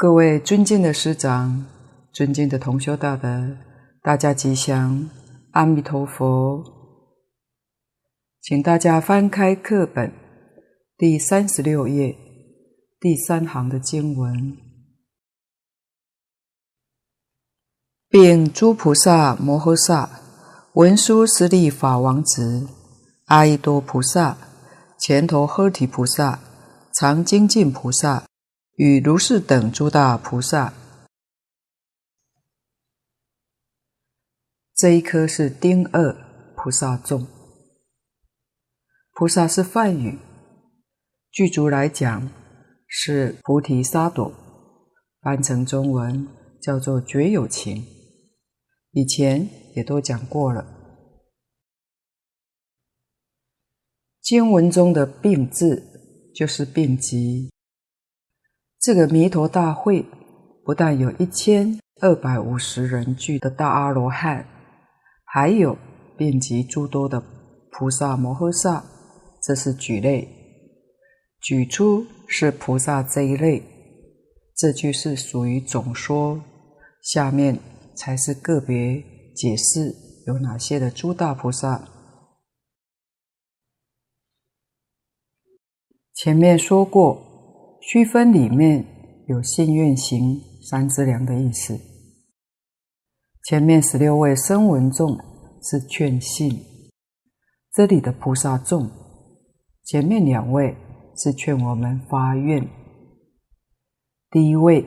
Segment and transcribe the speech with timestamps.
[0.00, 1.66] 各位尊敬的师长、
[2.12, 3.56] 尊敬的同修大德，
[4.00, 5.10] 大家吉祥，
[5.50, 6.62] 阿弥陀佛！
[8.40, 10.12] 请大家翻开课本
[10.96, 12.16] 第三十六页
[13.00, 14.56] 第三行的经文，
[18.08, 20.08] 并诸菩萨摩诃萨、
[20.74, 22.68] 文殊师利法王子、
[23.24, 24.38] 阿逸多菩萨、
[25.00, 26.38] 前头诃提菩萨、
[26.94, 28.27] 常精进菩萨。
[28.78, 30.72] 与如是等诸大菩萨，
[34.72, 36.12] 这一颗是丁二
[36.54, 37.26] 菩萨众。
[39.10, 40.20] 菩萨是梵语，
[41.32, 42.30] 具足来讲
[42.86, 44.32] 是菩提萨埵，
[45.22, 46.28] 翻成中文
[46.62, 47.84] 叫做觉有情。
[48.92, 50.64] 以前也都讲过了。
[54.20, 57.50] 经文中的“病”字就是病疾。
[58.80, 60.06] 这个弥陀大会
[60.64, 64.46] 不但有一千二百五十人聚的大阿罗汉，
[65.24, 65.76] 还有
[66.16, 67.20] 遍及诸多的
[67.72, 68.84] 菩萨摩诃萨，
[69.42, 70.28] 这是举类。
[71.40, 73.62] 举出是菩萨这一类，
[74.56, 76.40] 这句是属于总说，
[77.02, 77.58] 下面
[77.96, 79.02] 才是个别
[79.34, 79.92] 解释
[80.26, 81.88] 有哪些的诸大菩萨。
[86.14, 87.27] 前面说过。
[87.80, 88.84] 须分里面
[89.26, 91.78] 有信愿行三资粮的意思。
[93.44, 95.16] 前面十六位声闻众
[95.62, 96.64] 是劝信，
[97.72, 98.90] 这里的菩萨众，
[99.84, 100.76] 前面两位
[101.16, 102.68] 是劝我们发愿。
[104.30, 104.86] 第一位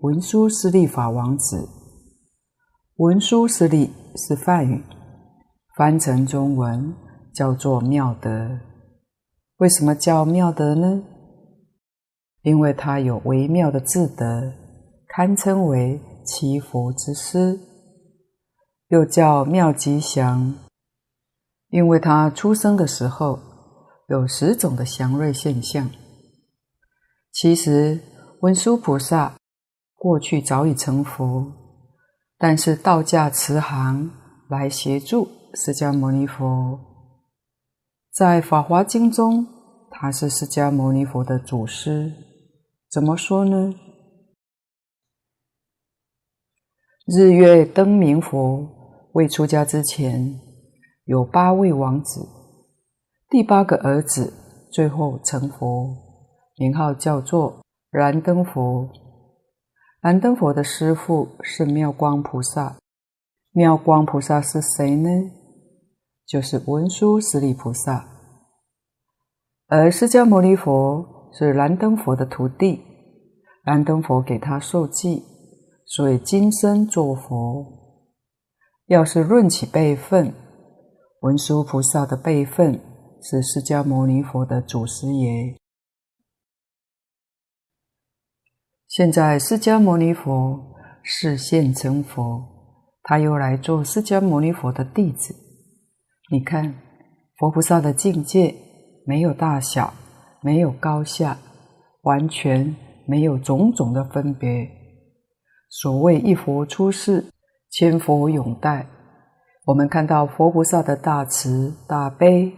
[0.00, 1.68] 文殊师利法王子，
[2.96, 4.82] 文殊师利是梵语，
[5.76, 6.92] 翻成中文
[7.32, 8.58] 叫做妙德。
[9.58, 11.04] 为什么叫妙德呢？
[12.42, 14.52] 因为他有微妙的智德，
[15.08, 17.60] 堪称为七佛之师，
[18.88, 20.54] 又叫妙吉祥。
[21.68, 23.38] 因为他出生的时候
[24.08, 25.88] 有十种的祥瑞现象。
[27.32, 28.00] 其实
[28.40, 29.36] 文殊菩萨
[29.94, 31.52] 过去早已成佛，
[32.38, 34.10] 但是道驾慈航
[34.48, 36.80] 来协助释迦牟尼佛。
[38.12, 39.46] 在《法华经》中，
[39.90, 42.12] 他是释迦牟尼佛的祖师。
[42.90, 43.72] 怎么说呢？
[47.06, 48.68] 日月灯明佛
[49.12, 50.40] 未出家之前，
[51.04, 52.28] 有八位王子，
[53.28, 54.32] 第八个儿子
[54.72, 55.96] 最后成佛，
[56.56, 58.90] 名号叫做燃灯佛。
[60.00, 62.76] 燃灯佛的师父是妙光菩萨，
[63.52, 65.08] 妙光菩萨是谁呢？
[66.26, 68.08] 就是文殊师利菩萨，
[69.68, 71.19] 而释迦牟尼佛。
[71.32, 72.80] 是燃灯佛的徒弟，
[73.64, 75.22] 燃灯佛给他受记，
[75.86, 77.66] 所以今生做佛。
[78.86, 80.34] 要是论起辈分，
[81.20, 82.80] 文殊菩萨的辈分
[83.22, 85.56] 是释迦牟尼佛的祖师爷。
[88.88, 92.44] 现在释迦牟尼佛示现成佛，
[93.04, 95.34] 他又来做释迦牟尼佛的弟子。
[96.32, 96.74] 你看，
[97.38, 98.54] 佛菩萨的境界
[99.06, 99.94] 没有大小。
[100.42, 101.36] 没有高下，
[102.02, 102.74] 完全
[103.06, 104.68] 没有种种的分别。
[105.68, 107.26] 所谓一佛出世，
[107.70, 108.86] 千佛永代。
[109.66, 112.52] 我们看到佛菩萨的大慈大悲，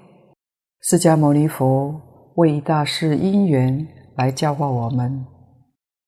[0.80, 2.00] 释迦牟尼佛
[2.36, 3.86] 为一大事因缘
[4.16, 5.26] 来教化我们，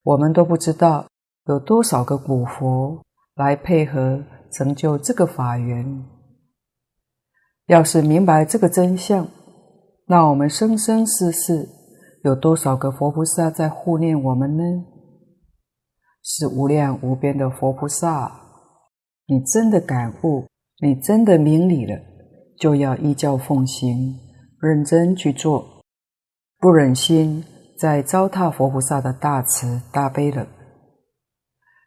[0.03, 1.07] 我们都不知道
[1.47, 3.03] 有多少个古佛
[3.35, 6.05] 来配合成就这个法缘。
[7.67, 9.27] 要是明白这个真相，
[10.07, 11.67] 那我们生生世世
[12.25, 14.63] 有多少个佛菩萨在护念我们呢？
[16.23, 18.41] 是无量无边的佛菩萨。
[19.27, 20.47] 你真的感悟，
[20.83, 21.99] 你真的明理了，
[22.59, 24.15] 就要依教奉行，
[24.61, 25.65] 认真去做，
[26.59, 27.43] 不忍心
[27.79, 30.47] 再糟蹋佛菩萨的大慈大悲了。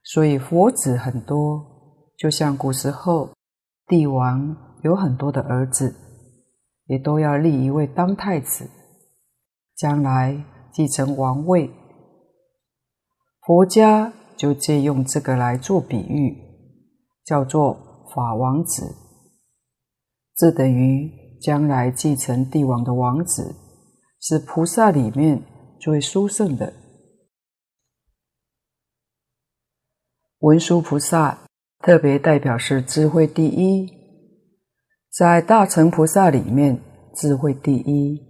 [0.04, 1.64] 所以佛子很多，
[2.18, 3.30] 就像古时候
[3.88, 6.06] 帝王有很多的儿子。
[6.88, 8.69] 也都要立一位当太子，
[9.75, 10.44] 将来
[10.74, 11.72] 继承王位。
[13.45, 16.36] 佛家就借用这个来做比喻，
[17.24, 18.95] 叫做法王子。
[20.36, 23.56] 这等于将来继承帝王的王子，
[24.22, 25.42] 是菩萨里面
[25.80, 26.74] 最殊胜的。
[30.40, 31.48] 文殊菩萨
[31.80, 33.97] 特别代表是智慧第一。
[35.09, 36.80] 在大乘菩萨里面，
[37.15, 38.21] 智慧第一。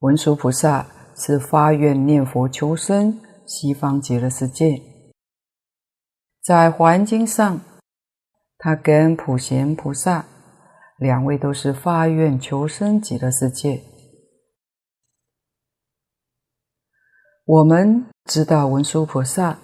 [0.00, 4.82] 文殊菩萨是发愿念佛求生，西方极乐世界。
[6.42, 7.60] 在《华严经》上，
[8.58, 10.26] 他跟普贤菩萨
[10.98, 13.82] 两位都是发愿求生极乐世界。
[17.46, 19.58] 我们知道文殊菩萨、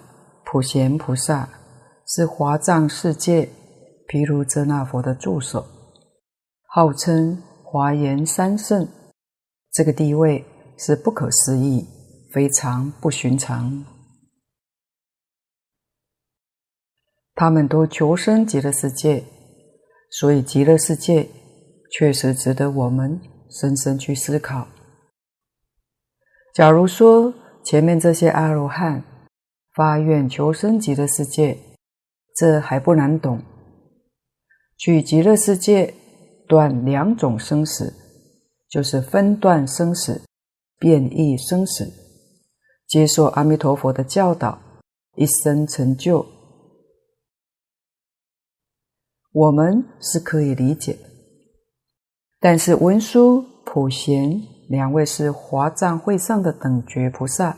[0.45, 1.49] 普贤菩萨
[2.07, 3.49] 是华藏世界
[4.07, 5.65] 毗卢遮那佛的助手，
[6.67, 8.87] 号称华严三圣，
[9.71, 10.45] 这个地位
[10.77, 11.87] 是不可思议，
[12.31, 13.85] 非常不寻常。
[17.35, 19.23] 他们都求生极乐世界，
[20.11, 21.27] 所以极乐世界
[21.91, 23.19] 确实值得我们
[23.49, 24.67] 深深去思考。
[26.53, 27.33] 假如说
[27.63, 29.03] 前面这些阿罗汉
[29.73, 31.57] 发愿求生极乐世界，
[32.35, 33.41] 这还不难懂。
[34.83, 35.93] 去极乐世界
[36.45, 37.93] 断两种生死，
[38.67, 40.21] 就是分段生死、
[40.77, 41.89] 变异生死，
[42.85, 44.59] 接受阿弥陀佛的教导，
[45.15, 46.25] 一生成就。
[49.31, 50.99] 我们是可以理解，
[52.41, 54.37] 但是文殊、普贤
[54.67, 57.57] 两位是华藏会上的等觉菩萨，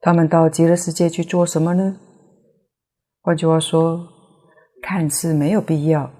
[0.00, 2.00] 他们到极乐世界去做什么呢？
[3.22, 4.15] 换句话说，
[4.82, 6.10] 看似没有必要，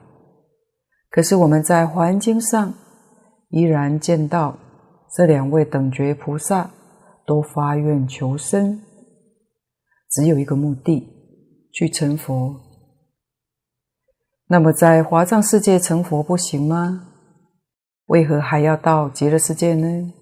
[1.11, 2.75] 可是我们在《华严经》上
[3.51, 4.59] 依然见到
[5.15, 6.71] 这两位等觉菩萨
[7.25, 8.83] 都发愿求生，
[10.11, 11.09] 只有一个目的，
[11.73, 12.61] 去成佛。
[14.49, 17.09] 那么，在华藏世界成佛不行吗？
[18.07, 20.13] 为何还要到极乐世界呢？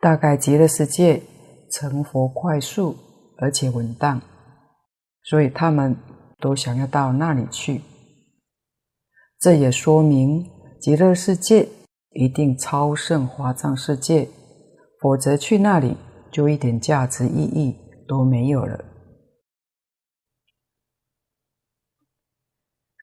[0.00, 1.22] 大概极乐世界
[1.70, 2.94] 成佛快速
[3.38, 4.20] 而且稳当，
[5.22, 5.96] 所以他们
[6.38, 7.82] 都想要到那里去。
[9.38, 10.50] 这也说明
[10.80, 11.68] 极乐世界
[12.10, 14.28] 一定超胜华藏世界，
[15.00, 15.96] 否则去那里
[16.32, 17.76] 就一点价值意义
[18.08, 18.84] 都没有了。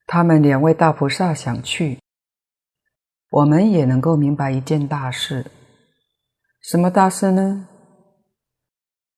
[0.05, 1.99] 他们两位大菩萨想去，
[3.29, 5.49] 我们也能够明白一件大事。
[6.61, 7.67] 什么大事呢？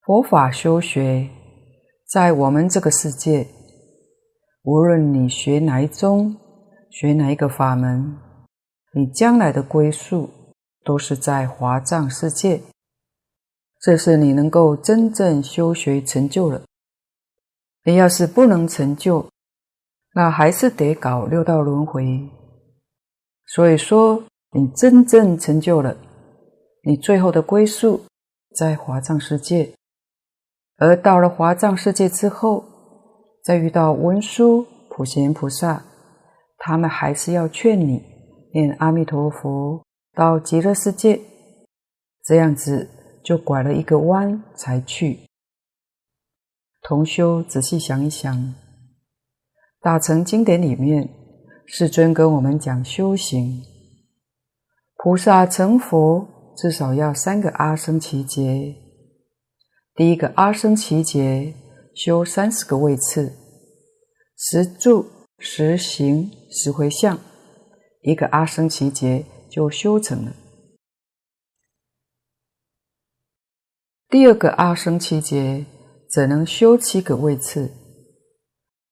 [0.02, 1.30] 佛法修学，
[2.08, 3.48] 在我们这个世界，
[4.66, 6.36] 无论你学哪一宗，
[6.90, 8.18] 学哪一个法门，
[8.94, 10.28] 你将来的归宿
[10.84, 12.60] 都是在华藏世界。
[13.80, 16.64] 这是你能够真正修学成就了。
[17.84, 19.30] 你要是不能成就，
[20.16, 22.28] 那还是得搞六道轮回，
[23.46, 25.96] 所以说你真正成就了，
[26.82, 28.04] 你最后的归宿
[28.56, 29.76] 在华藏世界，
[30.78, 32.66] 而到了华藏世界之后，
[33.46, 35.86] 再遇到文殊、普贤菩萨，
[36.58, 38.02] 他们还是要劝你
[38.52, 39.86] 念阿弥陀佛
[40.16, 41.22] 到极乐世界，
[42.24, 42.90] 这样子
[43.24, 45.20] 就拐了一个弯才去。
[46.82, 48.56] 同修仔细想一想。
[49.80, 51.08] 大乘经典里面，
[51.68, 53.62] 世尊跟我们讲修行，
[54.96, 58.76] 菩萨成佛至少要三个阿僧只劫。
[59.94, 61.54] 第一个阿僧只劫
[61.96, 63.32] 修三十个位次，
[64.38, 65.10] 十住、
[65.40, 67.18] 十行、十回向，
[68.02, 70.36] 一个阿僧只劫就修成了。
[74.10, 75.66] 第二个阿僧只劫
[76.10, 77.72] 只能修七个位次。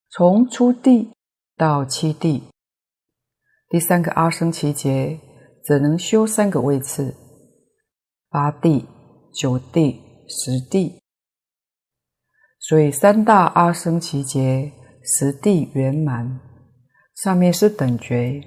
[0.10, 1.12] 从初地
[1.57, 2.43] 到七地，
[3.67, 5.19] 第三个阿僧只劫
[5.65, 7.13] 只能修三个位次：
[8.29, 8.86] 八地、
[9.33, 11.02] 九地、十地。
[12.63, 14.72] 所以三大阿僧祇劫，
[15.03, 16.39] 十地圆满，
[17.15, 18.41] 上面是等觉。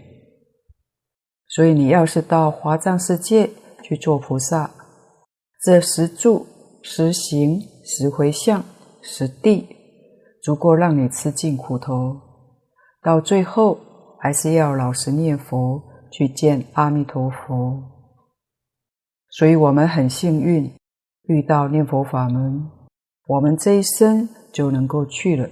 [1.49, 3.51] 所以你要是到华藏世界
[3.83, 4.71] 去做菩萨，
[5.63, 6.47] 这十住、
[6.83, 8.65] 十行、十回向、
[9.01, 9.69] 十地。
[10.43, 12.21] 足够让你吃尽苦头，
[13.03, 13.77] 到最后
[14.21, 15.83] 还是要老实念佛，
[16.13, 17.83] 去见阿弥陀佛。
[19.31, 20.73] 所以我们很幸运
[21.25, 22.65] 遇到念佛法门，
[23.27, 25.49] 我们这一生就能够去了。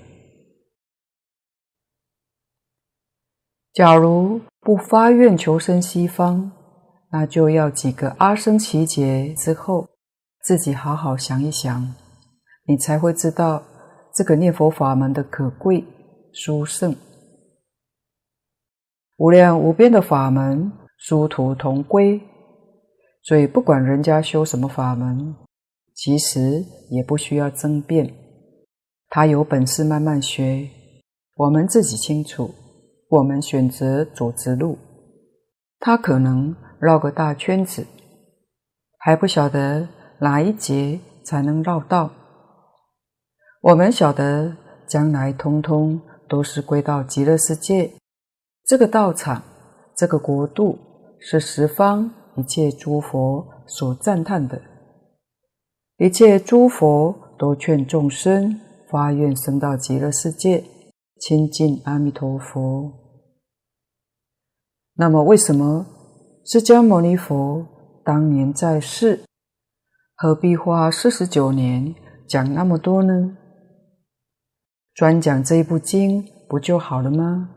[3.73, 6.53] 假如不发愿求生西方，
[7.11, 9.89] 那就要几个阿僧只劫之后，
[10.43, 11.95] 自己好好想一想，
[12.65, 13.63] 你才会知道。
[14.17, 15.85] 这个念佛法门的可贵
[16.33, 16.95] 殊胜，
[19.17, 22.21] 无量无边的法门，殊途同归。
[23.25, 25.35] 所以不管人家修什么法门，
[26.05, 28.15] 其实也不需要争辩。
[29.09, 30.69] 他有本事慢慢学，
[31.35, 32.55] 我们自己清楚。
[33.09, 34.77] 我们选择走直路，
[35.79, 37.87] 他可能绕个大圈子，
[38.99, 39.89] 还不晓得
[40.21, 42.11] 哪一节才能绕道。
[43.63, 44.55] 我们晓得，
[44.87, 47.91] 将来通通都是归到极乐世界。
[48.67, 49.43] 这个道场，
[49.97, 50.79] 这个国度，
[51.19, 54.61] 是十方一切诸佛所赞叹的。
[55.99, 58.61] 一切诸佛都劝众生
[58.91, 60.65] 发愿升到极乐世界，
[61.21, 62.93] 亲近阿弥陀佛。
[64.97, 65.87] 那么，为什么
[66.45, 67.65] 释迦牟尼佛
[68.05, 69.25] 当年在世，
[70.17, 71.95] 何必花四十九年
[72.29, 73.37] 讲那么多呢？
[74.95, 77.51] 专讲这一部经不就好了吗？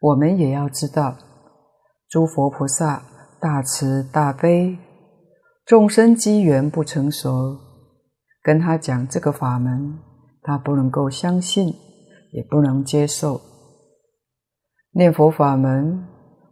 [0.00, 1.18] 我们也要知道，
[2.08, 3.02] 诸佛菩萨
[3.38, 4.78] 大慈大悲。
[5.72, 7.58] 众生机缘不成熟，
[8.42, 9.98] 跟他讲这个法门，
[10.42, 11.74] 他不能够相信，
[12.30, 13.40] 也不能接受。
[14.90, 16.06] 念佛法门，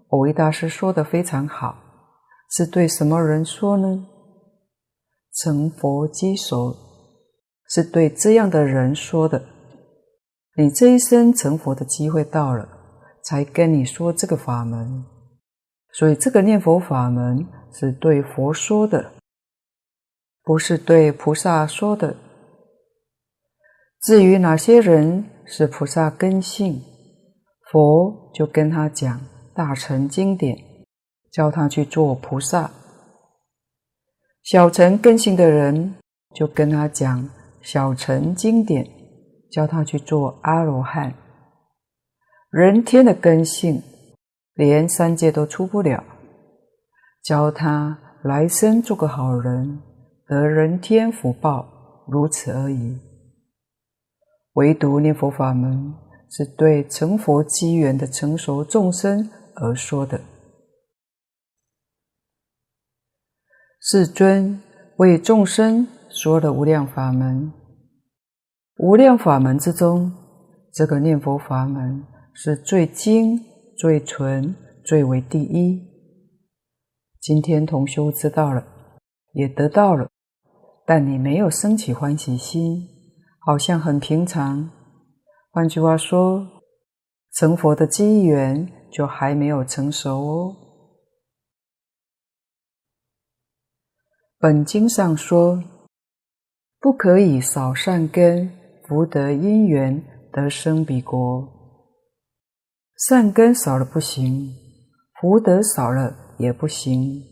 [0.09, 1.77] 蕅益大师说的非常好，
[2.51, 4.07] 是对什么人说呢？
[5.35, 6.75] 成佛机熟，
[7.69, 9.45] 是对这样的人说的。
[10.57, 12.67] 你这一生成佛的机会到了，
[13.23, 15.05] 才跟你说这个法门。
[15.93, 17.47] 所以这个念佛法门。
[17.73, 19.13] 是对佛说的，
[20.43, 22.17] 不是对菩萨说的。
[24.03, 26.83] 至于哪些人是菩萨根性，
[27.71, 29.21] 佛就跟他讲
[29.55, 30.57] 大乘经典，
[31.31, 32.71] 教他去做菩萨；
[34.43, 35.97] 小乘根性的人，
[36.35, 37.29] 就跟他讲
[37.61, 38.89] 小乘经典，
[39.51, 41.15] 教他去做阿罗汉。
[42.51, 43.83] 人天的根性，
[44.55, 46.03] 连三界都出不了。
[47.23, 49.81] 教他来生做个好人，
[50.27, 52.99] 得人天福报，如此而已。
[54.55, 55.95] 唯独念佛法门
[56.31, 60.21] 是对成佛机缘的成熟众生而说的。
[63.81, 64.61] 世尊
[64.97, 67.53] 为众生说的无量法门，
[68.79, 70.13] 无量法门之中，
[70.73, 73.43] 这个念佛法门是最精、
[73.79, 75.90] 最纯、最为第一。
[77.21, 78.67] 今天同修知道了，
[79.35, 80.09] 也得到了，
[80.87, 82.89] 但你没有升起欢喜心，
[83.41, 84.71] 好像很平常。
[85.51, 86.47] 换句话说，
[87.35, 90.57] 成佛的机缘就还没有成熟哦。
[94.39, 95.63] 本经上说，
[96.81, 98.51] 不可以少善根，
[98.89, 101.47] 福德因缘得生彼国。
[102.97, 104.55] 善根少了不行，
[105.21, 106.30] 福德少了。
[106.41, 107.23] 也不行，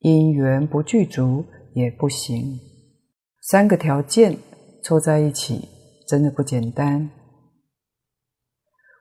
[0.00, 2.60] 因缘不具足也不行，
[3.40, 4.38] 三个条件
[4.84, 5.68] 凑在一起，
[6.06, 7.10] 真的不简单。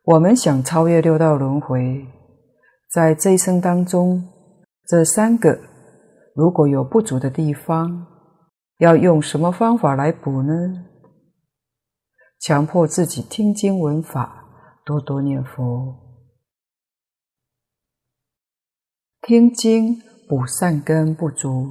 [0.06, 2.06] 我们想超越六道轮回，
[2.90, 4.24] 在这一生当中，
[4.88, 5.60] 这三个
[6.34, 8.08] 如果有不足的地方，
[8.78, 10.86] 要用什么方法来补呢？
[12.40, 14.46] 强迫自己听经闻法，
[14.86, 16.05] 多多念佛。
[19.28, 21.66] 听经补善根不足，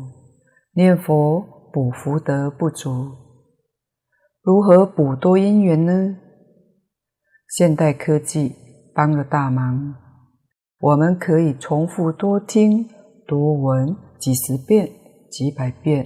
[0.73, 1.41] 念佛
[1.73, 3.13] 补福德不足，
[4.43, 6.17] 如何补多因缘呢？
[7.49, 8.57] 现代科技
[8.93, 9.95] 帮了大忙，
[10.81, 12.89] 我们可以重复多听
[13.25, 14.91] 多闻几十遍、
[15.31, 16.05] 几百遍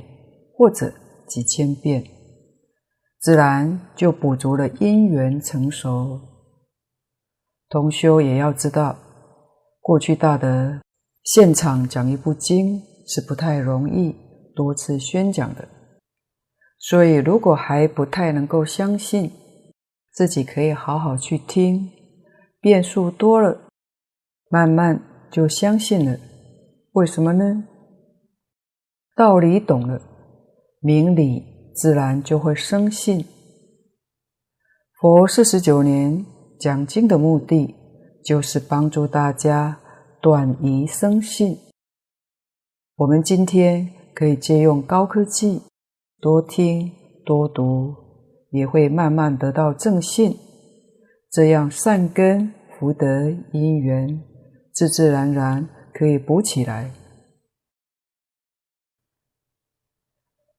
[0.55, 0.93] 或者
[1.27, 2.05] 几千遍，
[3.21, 6.21] 自然就补足了因缘成熟。
[7.71, 8.99] 同修也要知道，
[9.81, 10.79] 过去大德。
[11.31, 14.17] 现场讲一部经是不太容易
[14.57, 15.69] 多次宣讲的，
[16.79, 19.31] 所以如果还不太能够相信，
[20.11, 21.91] 自己可以好好去听，
[22.63, 23.69] 遍数多了，
[24.49, 26.19] 慢慢就相信了。
[26.93, 27.65] 为什么呢？
[29.15, 30.01] 道理懂了，
[30.81, 31.45] 明理
[31.75, 33.23] 自然就会生信。
[34.99, 36.25] 佛四十九年
[36.59, 37.75] 讲经的目的，
[38.25, 39.79] 就是帮助大家。
[40.21, 41.57] 短疑生信，
[42.97, 45.63] 我们今天可以借用高科技，
[46.21, 46.91] 多听
[47.25, 47.95] 多读，
[48.51, 50.37] 也会慢慢得到正信。
[51.31, 54.21] 这样善根福德因缘，
[54.73, 56.91] 自自然然可以补起来。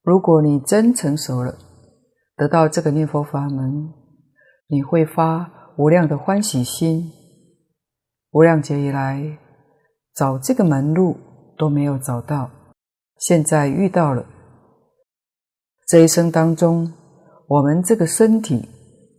[0.01, 1.57] 如果你真成熟了，
[2.37, 3.93] 得到这个念佛法门，
[4.67, 7.11] 你会发无量的欢喜心。
[8.31, 9.37] 无量劫以来。
[10.19, 11.15] 找这个门路
[11.57, 12.51] 都没有找到，
[13.19, 14.25] 现在遇到了。
[15.87, 16.91] 这一生当中，
[17.47, 18.67] 我们这个身体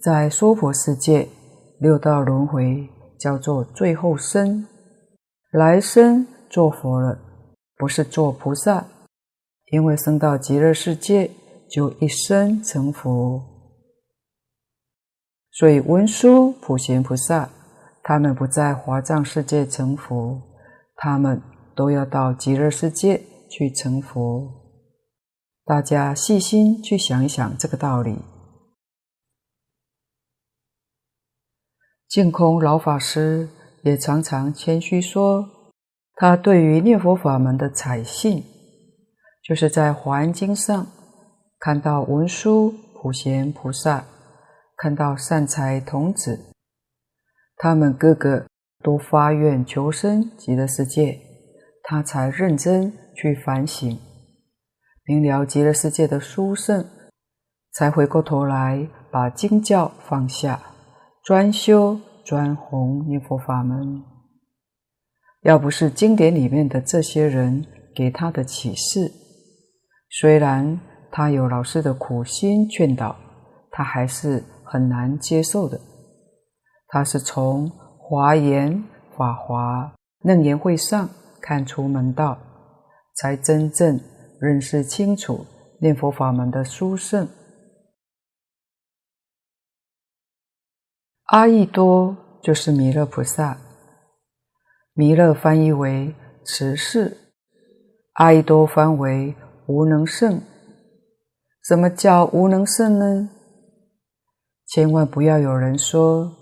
[0.02, 1.26] 在娑婆世界
[1.78, 2.86] 六道轮回
[3.18, 4.66] 叫做最后生，
[5.52, 7.18] 来生做佛了，
[7.78, 8.84] 不是做菩萨，
[9.72, 11.30] 因为生到极乐世界
[11.70, 13.42] 就一生成佛。
[15.52, 17.48] 所以文殊、普贤菩萨，
[18.02, 20.49] 他们不在华藏世界成佛，
[21.02, 21.40] 他们
[21.74, 24.46] 都要到极乐世界去成佛。
[25.64, 28.18] 大家细心去想一想这个道理。
[32.06, 33.48] 净空老法师
[33.82, 35.48] 也常常谦虚说，
[36.16, 38.44] 他对于念佛法门的采信，
[39.42, 40.86] 就是在《华严经》上
[41.58, 44.04] 看到文殊、普贤菩萨，
[44.76, 46.52] 看到善财童子，
[47.56, 48.46] 他们个个
[48.82, 51.20] 都发愿求生极乐世界，
[51.82, 53.98] 他才认真去反省，
[55.04, 56.84] 明了极乐世界的殊胜，
[57.72, 60.60] 才回过头来把经教放下。
[61.22, 64.02] 专修专弘念佛法门，
[65.42, 67.64] 要不是经典里面的这些人
[67.94, 69.12] 给他的启示，
[70.08, 70.80] 虽然
[71.12, 73.14] 他有老师的苦心劝导，
[73.70, 75.78] 他还是很难接受的。
[76.88, 77.70] 他是从
[78.10, 78.82] 华严、
[79.16, 79.94] 法华、
[80.24, 81.08] 楞严会上
[81.40, 82.36] 看出门道，
[83.14, 84.00] 才真正
[84.40, 85.46] 认识清楚
[85.80, 87.28] 念佛法门的殊胜。
[91.26, 93.56] 阿逸多就是弥勒菩萨，
[94.92, 96.12] 弥勒翻译为
[96.44, 97.16] 慈氏，
[98.14, 99.36] 阿逸多翻为
[99.68, 100.42] 无能胜。
[101.62, 103.30] 什么叫无能胜呢？
[104.66, 106.32] 千万不要有人说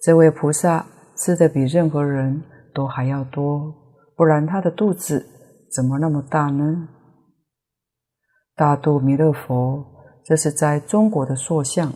[0.00, 0.86] 这位菩萨
[1.16, 2.42] 吃的比任何人
[2.74, 3.74] 都还要多，
[4.14, 5.26] 不然他的肚子
[5.74, 6.88] 怎么那么大呢？
[8.54, 9.84] 大肚弥勒佛，
[10.24, 11.92] 这是在中国的塑像。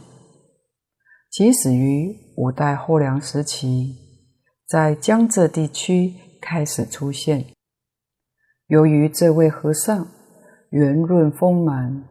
[1.30, 3.94] 起始于五代后梁时期，
[4.66, 7.44] 在江浙地区开始出现。
[8.66, 10.06] 由于这位和尚
[10.70, 12.04] 圆润丰满，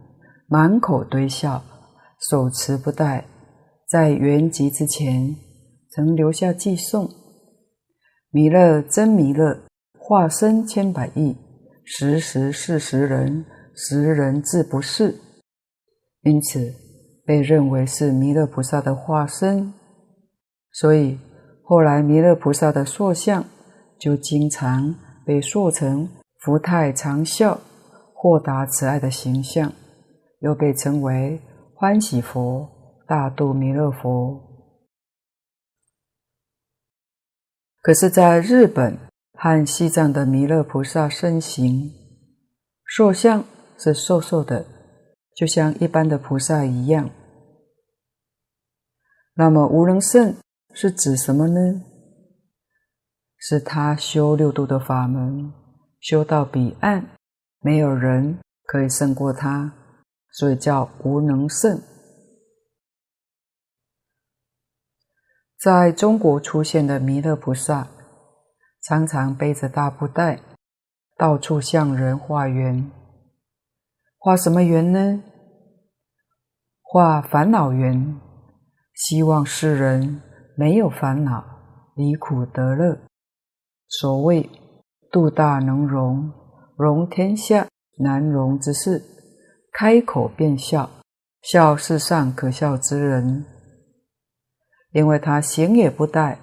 [0.47, 1.63] 满口堆笑，
[2.29, 3.25] 手持布袋，
[3.87, 5.35] 在圆寂之前
[5.99, 7.09] 曾留下偈颂
[8.31, 9.59] ：“弥勒真弥勒，
[9.97, 11.35] 化身千百亿，
[11.83, 15.15] 时时是时人，时人自不是。”
[16.23, 16.73] 因此。
[17.25, 19.71] 被认为是弥勒菩萨的化身，
[20.71, 21.15] 所以
[21.63, 23.45] 后来弥勒菩萨的塑像
[23.99, 24.95] 就经常
[25.27, 26.09] 被塑成
[26.39, 27.59] 福泰长笑、
[28.15, 29.71] 豁达慈爱的形象，
[30.39, 31.39] 又被称为
[31.75, 32.67] 欢喜佛、
[33.07, 34.48] 大肚弥勒佛。
[37.81, 38.97] 可是，在日本
[39.33, 41.91] 和西藏的弥勒菩萨身形
[42.85, 43.45] 塑像
[43.77, 44.65] 是瘦瘦的，
[45.35, 47.09] 就像一般的菩萨一样。
[49.35, 50.35] 那么无能胜
[50.73, 51.81] 是指什么呢？
[53.37, 55.53] 是他修六度的法门，
[56.01, 57.05] 修到彼岸，
[57.61, 59.73] 没有人可以胜过他，
[60.33, 61.81] 所以叫无能胜。
[65.61, 67.89] 在中国出现的弥勒菩萨，
[68.81, 70.39] 常常背着大布袋，
[71.17, 72.89] 到处向人化缘。
[74.17, 75.21] 化什么缘呢？
[76.81, 78.15] 化烦恼缘。
[78.93, 80.21] 希望世人
[80.55, 81.43] 没有烦恼，
[81.93, 82.97] 离苦得乐。
[83.89, 84.49] 所谓
[85.11, 86.31] 度大能容，
[86.77, 87.67] 容天下
[87.97, 89.03] 难容之事，
[89.73, 90.89] 开口便笑，
[91.41, 93.45] 笑世上可笑之人。
[94.91, 96.37] 因为他行也不怠，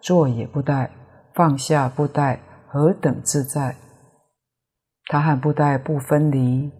[0.00, 0.90] 坐也不怠，
[1.34, 3.76] 放下不带，何等自在！
[5.06, 6.70] 他和布袋不分离，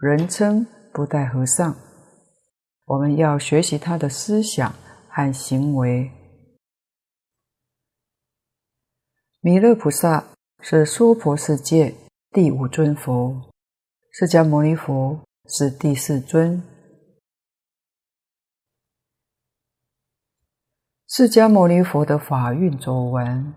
[0.00, 1.74] 人称布袋和尚。
[2.84, 4.72] 我们要学习他的思想
[5.08, 6.10] 和行为。
[9.40, 10.24] 弥勒菩萨
[10.60, 11.94] 是娑婆世界
[12.30, 13.50] 第五尊佛，
[14.12, 16.62] 释迦牟尼佛是第四尊。
[21.10, 23.54] 释迦牟尼佛的法运走完，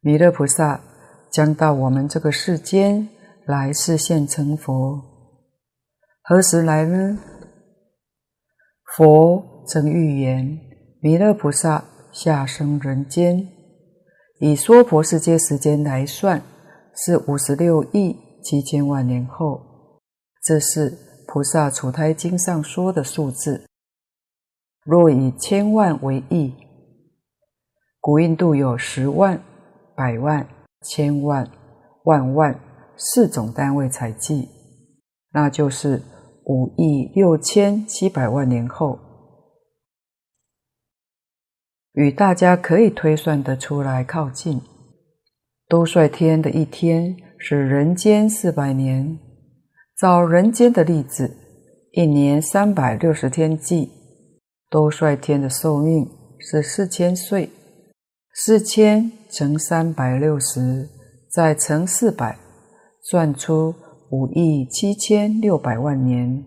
[0.00, 0.80] 弥勒菩萨
[1.30, 3.08] 将到我们这个世间
[3.46, 5.00] 来示现成佛。
[6.24, 7.16] 何时来呢？
[8.96, 10.58] 佛曾预言，
[11.00, 13.46] 弥勒菩萨下生人间，
[14.40, 16.42] 以娑婆世界时间来算，
[16.96, 19.60] 是五十六亿七千万年后。
[20.42, 20.90] 这是
[21.28, 23.64] 《菩萨处胎经》上说的数字。
[24.84, 26.52] 若以千万为亿，
[28.04, 29.42] 古印度有十万、
[29.96, 30.46] 百万、
[30.82, 31.50] 千万、
[32.02, 32.60] 万万
[32.98, 34.46] 四种单位采计，
[35.32, 36.02] 那就是。
[36.46, 38.98] 五亿六千七百万年后，
[41.94, 44.60] 与大家可以推算得出来靠近。
[45.66, 49.18] 兜率天的一天是人间四百年，
[49.96, 51.34] 照人间的例子，
[51.92, 53.90] 一年三百六十天计，
[54.68, 56.06] 兜率天的寿命
[56.38, 57.48] 是四千岁，
[58.36, 60.90] 四千乘三百六十，
[61.30, 62.36] 再乘四百，
[63.00, 63.72] 算出
[64.10, 66.44] 五亿七千六百万年。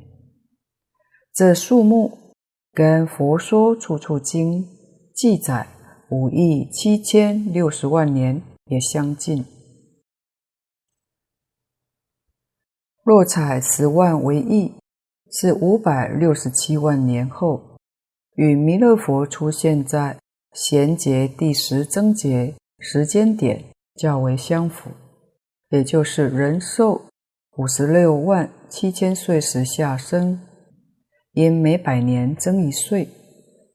[1.33, 2.33] 这数目
[2.73, 4.63] 跟《佛说处处经》
[5.15, 5.65] 记载
[6.09, 9.45] 五亿七千六十万年也相近。
[13.01, 14.73] 若采十万为亿，
[15.31, 17.77] 是五百六十七万年后，
[18.35, 20.19] 与弥勒佛出现在
[20.57, 24.89] 衔接第十增节时间点较为相符，
[25.69, 26.99] 也就是人寿
[27.57, 30.41] 五十六万七千岁时下生，
[31.33, 33.07] 因每百年增一岁，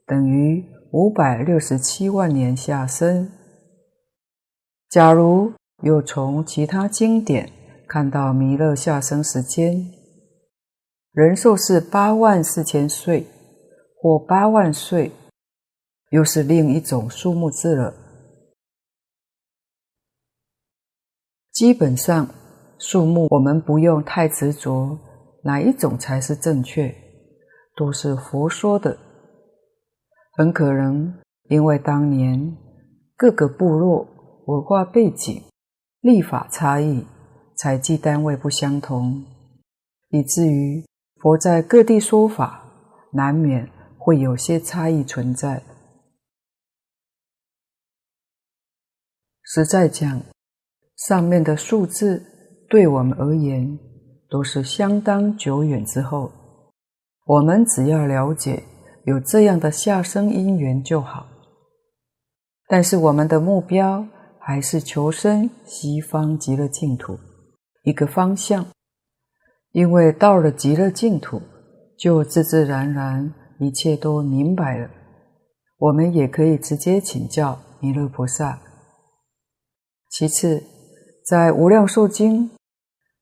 [0.04, 3.30] 等于五百六十七万年下生。
[4.90, 5.52] 假如
[5.84, 7.48] 又从其他经典，
[7.86, 9.88] 看到弥勒下生时间，
[11.12, 13.28] 人寿是八万四千岁
[13.96, 15.12] 或八万岁，
[16.12, 17.92] 又是另一种数目字了。
[21.50, 22.28] 基本上，
[22.78, 24.98] 数目我们不用太执着，
[25.44, 26.94] 哪一种才是正确，
[27.76, 28.96] 都是佛说的。
[30.32, 31.12] 很可能
[31.48, 32.56] 因为当年
[33.16, 34.06] 各个部落
[34.46, 35.42] 文化背景、
[36.00, 37.04] 历法差异。
[37.54, 39.24] 采集单位不相同，
[40.08, 40.84] 以至于
[41.20, 42.64] 佛在各地说法，
[43.12, 45.62] 难免会有些差异存在。
[49.44, 50.20] 实在讲，
[50.96, 52.24] 上面的数字
[52.68, 53.78] 对我们而言
[54.30, 56.30] 都是相当久远之后，
[57.26, 58.62] 我们只要了解
[59.04, 61.26] 有这样的下生因缘就好。
[62.68, 64.06] 但是我们的目标
[64.38, 67.18] 还是求生西方极乐净土。
[67.82, 68.64] 一个方向，
[69.72, 71.42] 因为到了极乐净土，
[71.98, 74.88] 就自自然然一切都明白了。
[75.78, 78.58] 我们也可以直接请教弥勒菩萨。
[80.12, 80.62] 其次，
[81.24, 82.50] 在《无量寿经》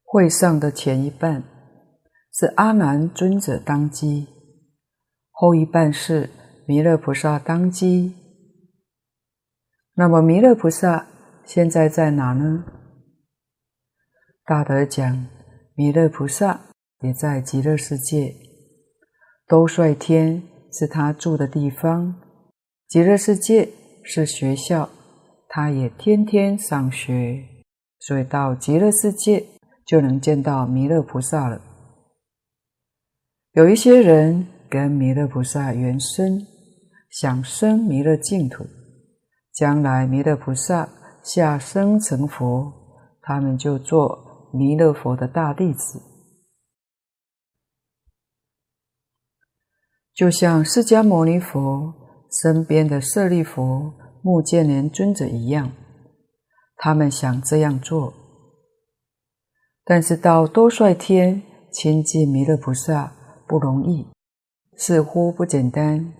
[0.03, 1.41] 会上的前一半
[2.33, 4.27] 是阿难尊者当机，
[5.31, 6.29] 后一半是
[6.67, 8.13] 弥勒菩萨当机。
[9.93, 11.07] 那么弥勒菩萨
[11.45, 12.65] 现在在哪呢？
[14.45, 15.27] 大德讲，
[15.75, 16.59] 弥勒菩萨
[17.03, 18.35] 也在极乐世界，
[19.47, 22.21] 兜率天是他住的地方，
[22.89, 23.69] 极乐世界
[24.03, 24.89] 是学校，
[25.53, 27.43] 他也天天上学，
[27.99, 29.45] 所以到极乐世界
[29.85, 31.61] 就能见到弥勒菩萨了。
[33.51, 36.47] 有一些人跟弥勒菩萨缘深，
[37.09, 38.65] 想生弥勒净土，
[39.53, 40.87] 将来弥勒菩萨
[41.21, 42.71] 下生成佛，
[43.21, 44.31] 他们就做。
[44.53, 46.01] 弥勒佛的大弟子，
[50.13, 51.93] 就像释迦牟尼佛
[52.43, 55.71] 身边的舍利佛、目犍连尊者一样，
[56.77, 58.13] 他们想这样做，
[59.83, 63.13] 但是到兜率天亲近弥勒菩萨
[63.47, 64.07] 不容易，
[64.77, 66.13] 似乎不简单，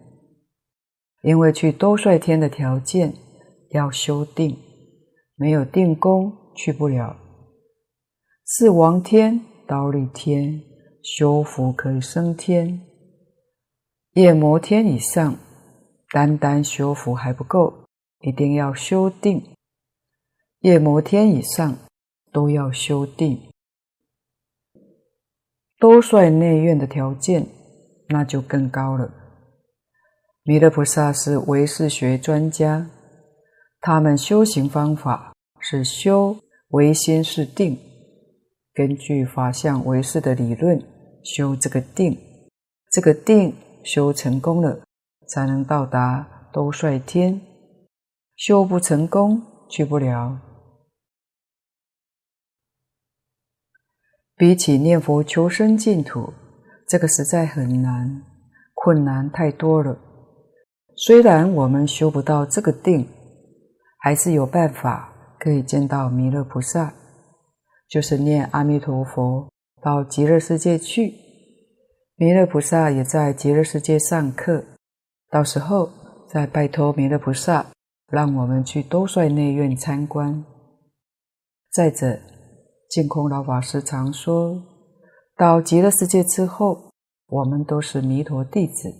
[1.23, 3.13] 因为去兜率天的条件
[3.69, 4.57] 要修定，
[5.35, 7.15] 没有定功去不了。
[8.45, 10.61] 是王天、刀利天
[11.03, 12.81] 修福可以升天，
[14.13, 15.37] 夜摩天以上，
[16.09, 17.80] 单单修福还不够，
[18.21, 19.43] 一定要修定。
[20.59, 21.77] 夜摩天以上
[22.31, 23.49] 都要修定。
[25.79, 27.47] 兜率内院的条件
[28.09, 29.11] 那就更高了。
[30.43, 32.89] 弥勒菩萨是唯识学专家，
[33.79, 36.37] 他们修行方法是修
[36.69, 37.77] 唯心是定。
[38.73, 40.81] 根据法相唯识的理论
[41.23, 42.17] 修这个定，
[42.91, 43.53] 这个定
[43.83, 44.81] 修成功了，
[45.27, 47.39] 才能到达兜率天；
[48.41, 50.41] 修不成功，去不了。
[54.35, 56.33] 比起念佛求生净土，
[56.87, 58.23] 这个实在很难，
[58.73, 59.95] 困难太多了。
[60.95, 63.07] 虽然我们修不到这个定，
[63.99, 66.91] 还是有办法可以见到弥勒菩萨。
[67.87, 69.51] 就是念阿弥陀佛
[69.83, 71.13] 到极乐世界去，
[72.15, 74.65] 弥勒菩萨也在极乐世界上课，
[75.29, 75.91] 到时候
[76.27, 77.67] 再拜托弥勒菩萨，
[78.11, 80.43] 让我们去兜率内院参观。
[81.71, 82.19] 再者，
[82.89, 84.61] 净空老法师常说，
[85.37, 86.91] 到极乐世界之后，
[87.27, 88.93] 我们都是弥陀弟子，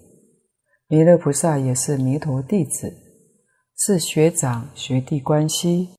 [0.88, 2.90] 弥勒菩萨也是弥陀弟子，
[3.78, 5.90] 是学长学弟关系，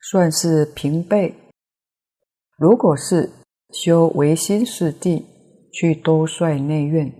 [0.00, 1.34] 算是平辈。
[2.56, 3.30] 如果是
[3.72, 5.22] 修唯心四谛，
[5.70, 7.12] 去兜率内院。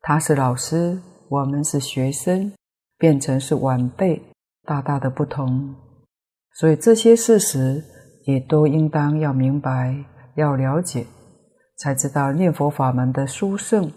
[0.00, 2.52] 他是老师，我们是学生，
[2.96, 4.22] 变成是晚辈，
[4.64, 5.74] 大大的不同。
[6.52, 7.84] 所以这些事实
[8.26, 10.04] 也都应当要明白，
[10.36, 11.06] 要了解，
[11.76, 13.92] 才知道念佛法门的殊胜，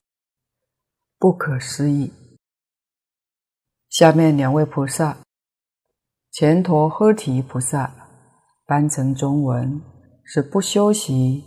[1.17, 2.13] 不可思议。
[3.89, 5.17] 下面两位菩萨，
[6.39, 7.93] 干陀诃提菩萨，
[8.65, 9.81] 翻成中文
[10.23, 11.43] 是不修习，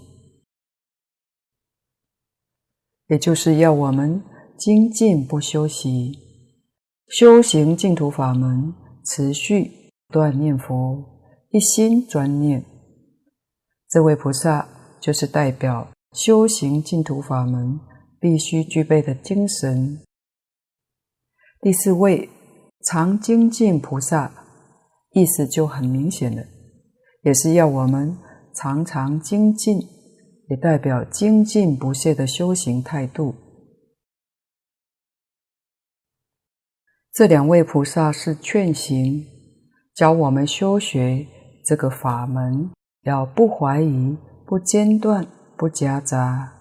[3.08, 4.22] 也就是要我们。
[4.58, 6.18] 精进不修习，
[7.08, 8.72] 修行净土法门，
[9.06, 11.02] 持续断念佛，
[11.50, 12.64] 一心专念。
[13.88, 14.68] 这位菩萨
[15.00, 17.78] 就是代表修行净土法门
[18.18, 20.00] 必须具备的精神。
[21.60, 22.28] 第四位
[22.84, 24.32] 常精进菩萨，
[25.12, 26.42] 意思就很明显了，
[27.22, 28.18] 也是要我们
[28.54, 29.78] 常常精进，
[30.48, 33.34] 也代表精进不懈的修行态度。
[37.16, 39.24] 这两位菩萨是劝行，
[39.94, 41.26] 教我们修学
[41.64, 42.70] 这个法门，
[43.04, 45.26] 要不怀疑、不间断、
[45.56, 46.52] 不夹杂，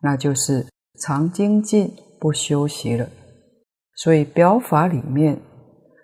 [0.00, 0.68] 那就是
[1.00, 3.10] 常精进不休息了。
[3.96, 5.40] 所以表法里面，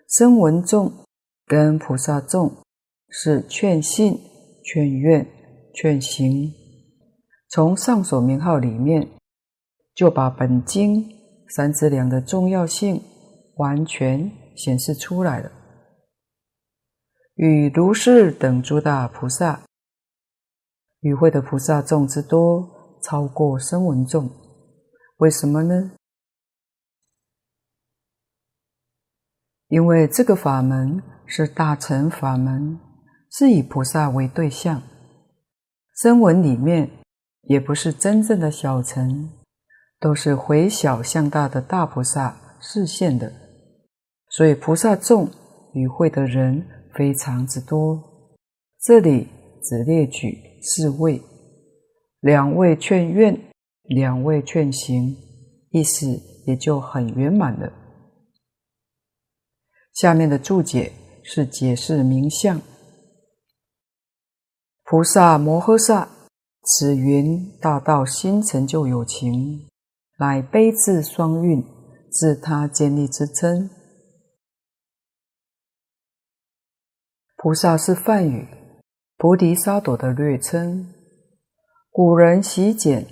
[0.08, 0.92] 声闻众
[1.46, 2.52] 跟菩萨众
[3.10, 4.18] 是劝信、
[4.64, 5.24] 劝愿、
[5.72, 6.52] 劝行。
[7.48, 9.06] 从上所名号里面，
[9.94, 11.08] 就把本经
[11.48, 13.00] 三资粮的重要性。
[13.60, 15.52] 完全显示出来了。
[17.34, 19.60] 与如是等诸大菩萨，
[21.00, 24.30] 与会的菩萨众之多，超过声闻众。
[25.18, 25.92] 为什么呢？
[29.68, 32.80] 因为这个法门是大乘法门，
[33.30, 34.82] 是以菩萨为对象。
[36.02, 36.90] 声闻里面
[37.42, 39.30] 也不是真正的小乘，
[39.98, 43.39] 都是回小向大的大菩萨示现的。
[44.40, 45.28] 所以菩萨众
[45.74, 48.02] 与会的人非常之多，
[48.80, 49.28] 这里
[49.62, 51.20] 只列举四位，
[52.20, 53.38] 两位劝愿，
[53.82, 55.14] 两位劝行，
[55.72, 56.06] 意思
[56.46, 57.70] 也就很圆满了。
[59.92, 60.90] 下面的注解
[61.22, 62.62] 是解释名相：
[64.84, 66.08] 菩萨摩诃萨，
[66.62, 69.68] 此云大道心成就有情，
[70.18, 71.62] 乃悲智双运，
[72.10, 73.68] 自他建立之称。
[77.42, 78.46] 菩萨是梵语，
[79.16, 80.92] 菩提萨埵的略称。
[81.90, 83.06] 古人习简，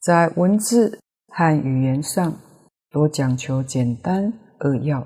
[0.00, 2.38] 在文字和语言上
[2.92, 5.04] 都讲求简单扼要，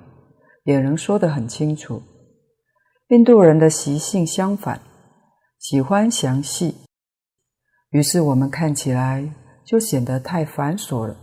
[0.64, 2.02] 也能说得很清楚。
[3.08, 4.82] 印度人的习性相反，
[5.58, 6.74] 喜欢详细，
[7.88, 9.32] 于是我们看起来
[9.64, 11.16] 就显得太繁琐了。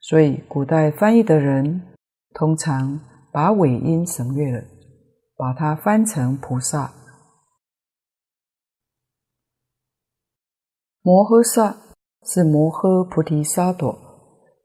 [0.00, 1.82] 所以，古代翻译的人
[2.32, 2.98] 通常
[3.30, 4.64] 把尾音省略了。
[5.38, 6.92] 把它翻成菩萨，
[11.00, 11.78] 摩诃萨
[12.24, 13.96] 是摩诃菩提萨埵，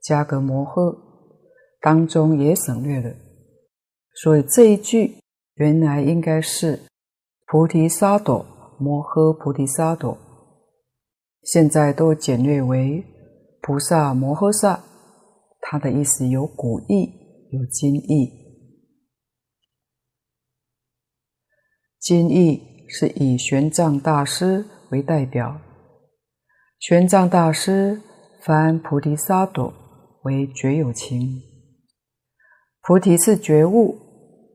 [0.02, 0.98] 加个摩诃，
[1.80, 3.14] 当中也省略了，
[4.16, 5.20] 所以这一句
[5.54, 6.82] 原来应该是
[7.46, 8.44] 菩提萨埵
[8.80, 10.18] 摩诃菩提萨埵，
[11.44, 13.04] 现在都简略为
[13.62, 14.82] 菩萨摩诃萨，
[15.60, 17.12] 它的意思有古意，
[17.52, 18.43] 有今意。
[22.04, 25.58] 今义是以玄奘大师为代表，
[26.78, 27.98] 玄奘大师
[28.42, 29.72] 翻菩提萨埵
[30.24, 31.40] 为觉有情，
[32.82, 33.96] 菩提是觉悟，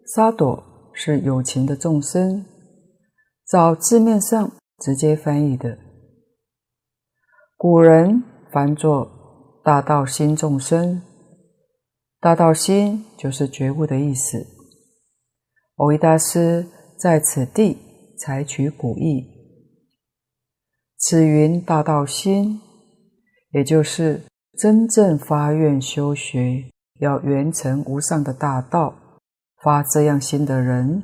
[0.05, 2.45] 萨埵是有情的众生，
[3.47, 5.75] 照字面上直接翻译的。
[7.57, 8.21] 古人
[8.53, 11.01] 翻作大道心众生，
[12.19, 14.45] 大道心就是觉悟的意思。
[15.75, 16.67] 蕅益大师。
[16.99, 17.77] 在此地
[18.17, 19.25] 采取古意，
[20.97, 22.59] 此云大道心，
[23.51, 24.23] 也就是
[24.57, 28.93] 真正发愿修学，要圆成无上的大道，
[29.63, 31.01] 发这样心的人，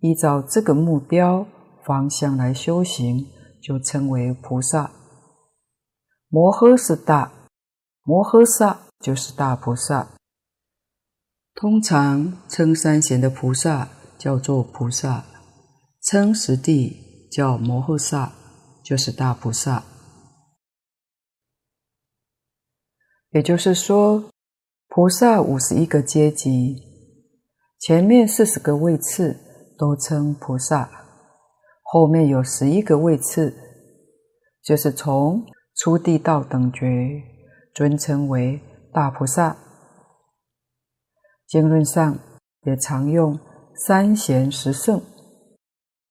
[0.00, 1.46] 依照这个目标
[1.84, 3.24] 方向来修行，
[3.62, 4.90] 就称为菩萨。
[6.28, 7.32] 摩诃是大，
[8.02, 10.08] 摩诃萨就是大菩萨。
[11.54, 13.90] 通常称三贤的菩萨。
[14.18, 15.24] 叫做菩萨，
[16.02, 18.32] 称十地叫摩诃萨，
[18.84, 19.84] 就是大菩萨。
[23.30, 24.30] 也就是说，
[24.88, 26.76] 菩萨五十一个阶级，
[27.78, 29.38] 前面四十个位次
[29.78, 30.90] 都称菩萨，
[31.82, 33.54] 后面有十一个位次，
[34.62, 35.44] 就是从
[35.76, 36.86] 初地到等觉，
[37.74, 38.60] 尊称为
[38.92, 39.56] 大菩萨。
[41.46, 42.18] 经论上
[42.62, 43.38] 也常用
[43.80, 45.00] 三贤十圣，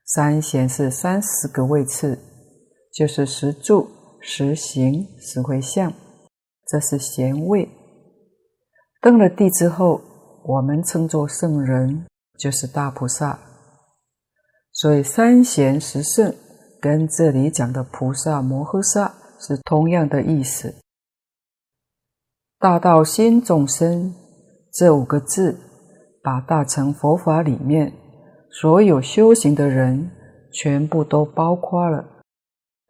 [0.05, 2.17] 三贤是三十个位次，
[2.93, 3.89] 就是十住、
[4.21, 5.93] 十行、十回向，
[6.65, 7.69] 这是贤位。
[9.01, 9.99] 登了地之后，
[10.45, 12.07] 我们称作圣人，
[12.39, 13.37] 就是大菩萨。
[14.71, 16.33] 所以三贤十圣
[16.79, 20.73] 跟这里讲的菩萨摩诃萨是同样的意思。
[22.59, 24.15] 大道心众生
[24.71, 25.59] 这五个字，
[26.27, 27.93] 把大乘佛法里面
[28.49, 30.11] 所有修行的人
[30.51, 32.05] 全部都包括了，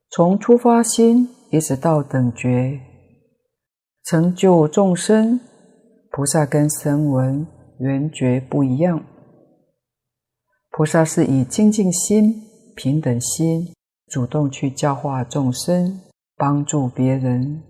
[0.10, 2.80] 从初发心一直到等觉，
[4.06, 5.40] 成就众生。
[6.10, 7.46] 菩萨跟声闻
[7.78, 9.06] 缘觉不一样。
[10.72, 12.42] 菩萨是以清净心、
[12.76, 13.72] 平等心，
[14.08, 16.02] 主动去教化众生，
[16.36, 17.62] 帮助别人。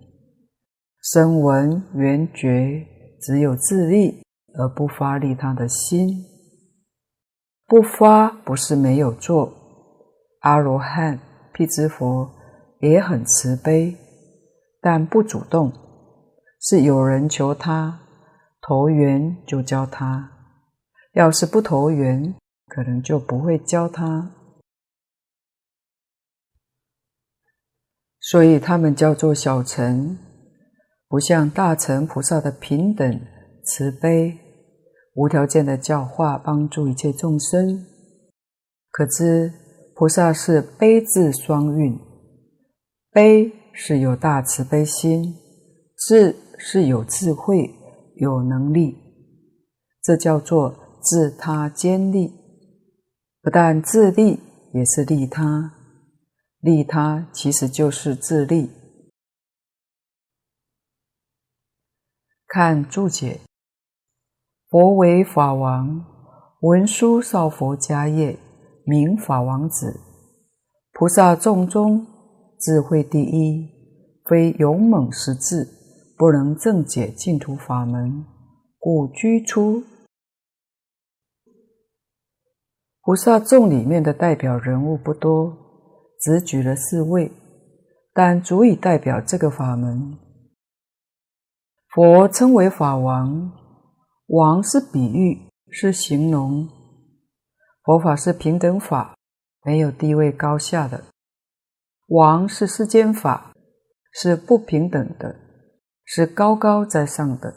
[1.12, 2.86] 声闻缘觉
[3.20, 4.24] 只有自利
[4.58, 6.26] 而不发利他的心，
[7.66, 9.54] 不发不是没有做。
[10.42, 11.20] 阿罗汉、
[11.54, 12.30] 辟支佛
[12.82, 13.96] 也很慈悲，
[14.82, 15.72] 但不主动，
[16.62, 18.00] 是有人求他
[18.62, 20.32] 投缘就教他，
[21.14, 22.36] 要是不投缘。
[22.70, 24.30] 可能就不会教他，
[28.20, 30.20] 所以他们叫做小乘，
[31.08, 33.22] 不像大乘菩萨的平等
[33.64, 34.38] 慈悲，
[35.18, 37.88] 无条件的教化帮助一切众生。
[38.92, 39.52] 可知
[39.96, 42.00] 菩萨是悲智双运，
[43.10, 45.36] 悲是有大慈悲心，
[45.98, 47.74] 智是有智慧
[48.18, 48.96] 有能力，
[50.04, 52.32] 这叫做自他兼利。
[53.42, 54.40] 不但自利，
[54.72, 55.74] 也是利他。
[56.60, 58.70] 利他其实就是自利。
[62.46, 63.42] 看注解：
[64.78, 66.06] 佛为法王，
[66.60, 68.38] 文殊少佛迦叶，
[68.84, 70.00] 名法王子。
[70.94, 72.06] 菩萨众中
[72.60, 73.68] 智慧第一，
[74.26, 75.68] 非勇猛识字，
[76.16, 78.24] 不能正解净土法门，
[78.78, 79.82] 故居出。
[83.02, 85.58] 菩萨众里面的代表人物不多，
[86.22, 87.32] 只举了四位，
[88.14, 90.20] 但足以代表这个法门。
[91.96, 93.52] 佛称为法王，
[94.28, 96.68] 王是比喻，是形容。
[97.84, 99.16] 佛法是平等法，
[99.64, 101.06] 没有地位高下的。
[102.08, 103.54] 王是世间法，
[104.12, 105.36] 是不平等的，
[106.04, 107.56] 是高高在上的。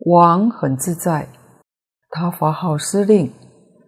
[0.00, 1.28] 王很自在。
[2.10, 3.32] 他发号施令，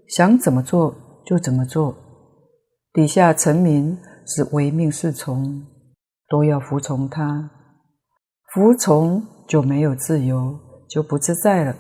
[0.09, 0.95] 想怎么做
[1.27, 1.95] 就怎么做，
[2.93, 5.67] 底下臣民是唯命是从，
[6.29, 7.60] 都要服从他。
[8.53, 11.77] 服从就没有自由，就不自在了。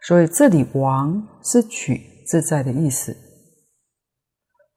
[0.00, 3.16] 所以这里“王”是取自在的意思。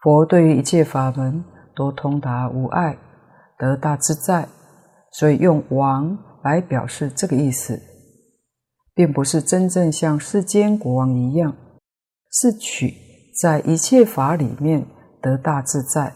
[0.02, 1.44] 佛对于一切法门
[1.76, 2.98] 都通达无碍，
[3.58, 4.48] 得大自在，
[5.12, 7.82] 所以用“王”来表示这个意思。
[8.94, 11.56] 并不是真正像世间国王一样，
[12.32, 12.96] 是取
[13.40, 14.88] 在一切法里面
[15.22, 16.16] 得大自在。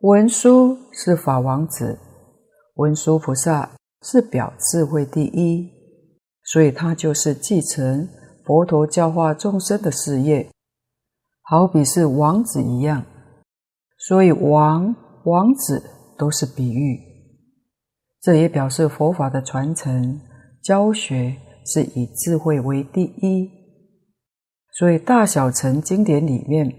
[0.00, 1.98] 文殊是法王子，
[2.74, 5.68] 文殊菩萨是表智慧第一，
[6.44, 8.08] 所以他就是继承
[8.44, 10.48] 佛陀教化众生的事业，
[11.42, 13.04] 好比是王子一样。
[13.98, 15.82] 所以王、王子
[16.16, 17.00] 都是比喻。
[18.20, 20.20] 这也表示佛法的传承
[20.62, 21.36] 教学
[21.66, 23.50] 是以智慧为第一，
[24.72, 26.72] 所以大小乘经典里面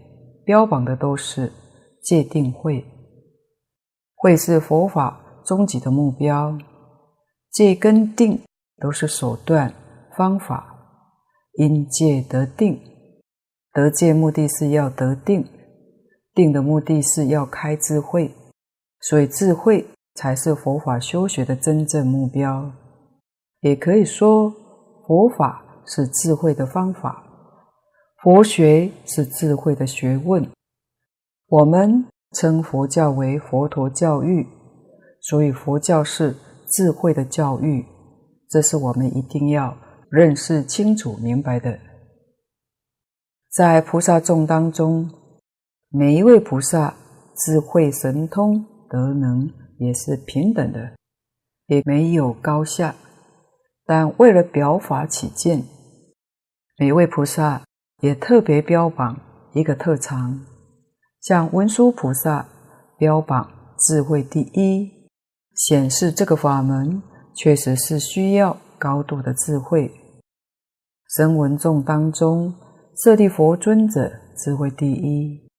[0.46, 1.52] 标榜的都是
[2.02, 2.86] 戒定慧，
[4.16, 6.58] 会是佛法终极的目标，
[7.52, 8.42] 戒跟定
[8.82, 9.74] 都是手段
[10.18, 10.76] 方法，
[11.54, 12.80] 因戒得定，
[13.72, 15.48] 得戒目的是要得定，
[16.34, 18.34] 定的目的是要开智慧，
[19.02, 19.86] 所以智慧。
[20.18, 22.72] 才是佛法修学的真正目标，
[23.60, 24.50] 也可以说，
[25.06, 27.22] 佛法是智慧的方法，
[28.24, 30.50] 佛学是智慧的学问。
[31.50, 32.06] 我们
[32.36, 34.46] 称佛教为佛陀教育，
[35.22, 36.36] 所以佛教是
[36.68, 37.84] 智慧的教育，
[38.50, 39.76] 这是我们一定要
[40.12, 41.80] 认识清楚明白的。
[43.52, 45.10] 在菩萨众当中，
[45.90, 46.96] 每一位菩萨
[47.38, 49.50] 智慧神通德能。
[49.78, 50.96] 也是平等的，
[51.66, 52.96] 也没有高下。
[53.86, 55.66] 但为了表法起见，
[56.80, 57.62] 每位菩萨
[58.00, 59.20] 也特别标榜
[59.52, 60.40] 一个特长，
[61.26, 62.48] 像文殊菩萨
[63.00, 63.50] 标榜
[63.80, 65.10] 智慧第一，
[65.56, 67.02] 显示这个法门
[67.34, 69.92] 确实是需要高度的智慧。
[71.16, 72.54] 声闻众当中，
[73.04, 75.50] 舍利佛尊者智慧第一；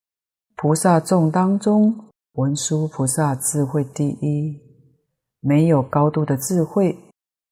[0.55, 4.63] 菩萨众当中，文殊菩萨智慧第一。
[5.41, 6.97] 没有高度的智慧，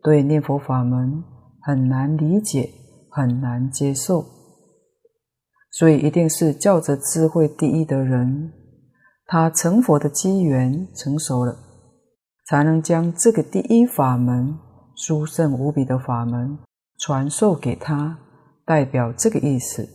[0.05, 1.25] 对念佛法门
[1.62, 2.71] 很难理解，
[3.11, 4.25] 很难接受。
[5.77, 8.53] 所以，一定是较着智慧第一的人，
[9.27, 11.59] 他成佛的机缘成熟了，
[12.47, 14.57] 才能将这个第一法门、
[14.95, 16.61] 殊胜无比的法门
[16.97, 18.20] 传授给他，
[18.64, 19.89] 代表这个意思。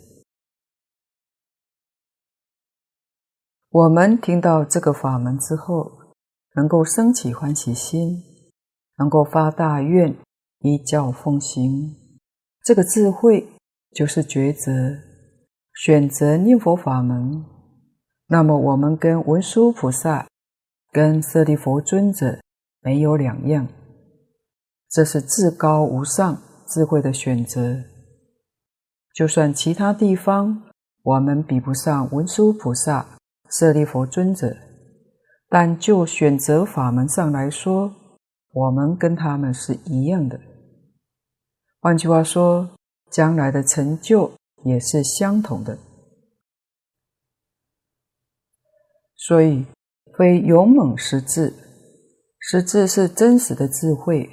[3.69, 5.89] 我们听到这个法门之后，
[6.55, 8.21] 能够升起欢喜心，
[8.97, 10.13] 能够发大愿，
[10.59, 11.95] 依教奉行，
[12.65, 13.47] 这个智慧
[13.95, 15.08] 就是抉择。
[15.81, 17.45] 选择念佛法门，
[18.27, 20.27] 那么我们跟文殊菩萨、
[20.91, 22.41] 跟舍利弗尊者
[22.81, 23.65] 没有两样。
[24.89, 27.77] 这是至高无上智慧的选择。
[29.15, 30.63] 就算其他地方
[31.01, 33.17] 我们比不上文殊菩萨、
[33.49, 34.53] 舍利佛尊者，
[35.47, 37.95] 但就选择法门上来说，
[38.51, 40.37] 我们跟他们是一样的。
[41.79, 42.69] 换句话说，
[43.09, 44.29] 将来的成就。
[44.63, 45.77] 也是相同的，
[49.15, 49.65] 所以
[50.17, 51.53] 非勇猛实智，
[52.39, 54.29] 实智是真实的智慧，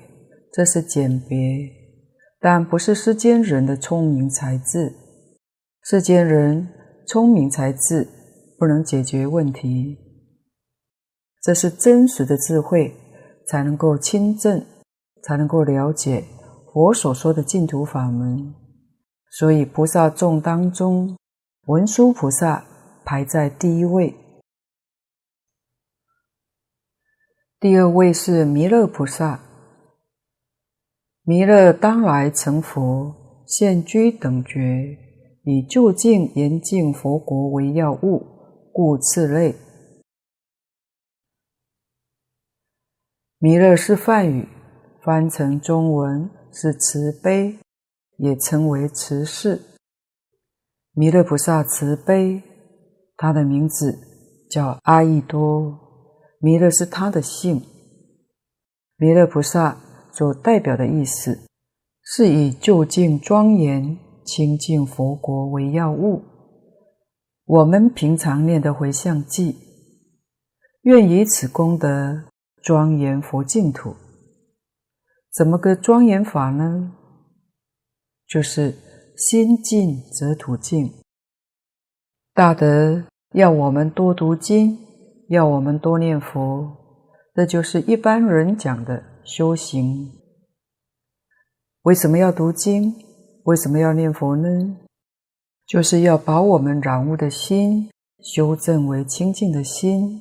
[0.52, 1.38] 这是简别，
[2.40, 4.94] 但不是世间人的聪明才智。
[5.82, 6.68] 世间人
[7.06, 8.08] 聪明才智
[8.58, 9.96] 不能解决问题，
[11.42, 12.92] 这是真实的智慧，
[13.46, 14.66] 才能够亲证，
[15.22, 16.24] 才能够了解
[16.72, 18.65] 佛所说的净土法门。
[19.38, 21.14] 所以，菩萨众当中，
[21.66, 22.64] 文殊菩萨
[23.04, 24.16] 排在第一位，
[27.60, 29.42] 第二位是弥勒菩萨。
[31.20, 34.96] 弥勒当来成佛，现居等觉，
[35.44, 38.24] 以究竟严禁佛国为要务，
[38.72, 39.54] 故次类。
[43.38, 44.48] 弥勒是梵语，
[45.04, 47.58] 翻成中文是慈悲。
[48.18, 49.60] 也称为慈氏，
[50.92, 52.42] 弥勒菩萨慈悲，
[53.16, 53.98] 他的名字
[54.50, 55.78] 叫阿逸多，
[56.40, 57.62] 弥勒是他的姓。
[58.96, 59.78] 弥勒菩萨
[60.12, 61.46] 所代表的意思，
[62.02, 66.22] 是以究竟庄严、清净佛国为要务。
[67.44, 69.54] 我们平常念的回向偈，
[70.82, 72.24] 愿以此功德
[72.62, 73.94] 庄严佛净土。
[75.32, 76.92] 怎么个庄严法呢？
[78.28, 78.74] 就是
[79.16, 80.92] 心净则土净，
[82.34, 84.78] 大德要我们多读经，
[85.28, 86.76] 要我们多念佛，
[87.34, 90.10] 这就是一般人讲的修行。
[91.82, 92.94] 为什么要读经？
[93.44, 94.76] 为什么要念佛呢？
[95.66, 100.20] 就是要把我们染污的心修正为清净的心，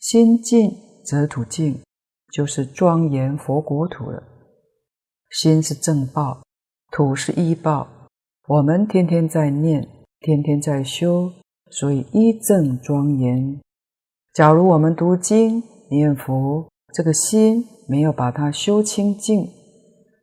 [0.00, 0.72] 心净
[1.04, 1.80] 则土净，
[2.32, 4.22] 就是庄严佛国土了。
[5.30, 6.42] 心是正报。
[6.90, 7.86] 土是依报，
[8.46, 9.86] 我们天天在念，
[10.20, 11.30] 天天在修，
[11.70, 13.60] 所以依正庄严。
[14.32, 19.48] 假如我们读经念佛，这个心没有把它修清净，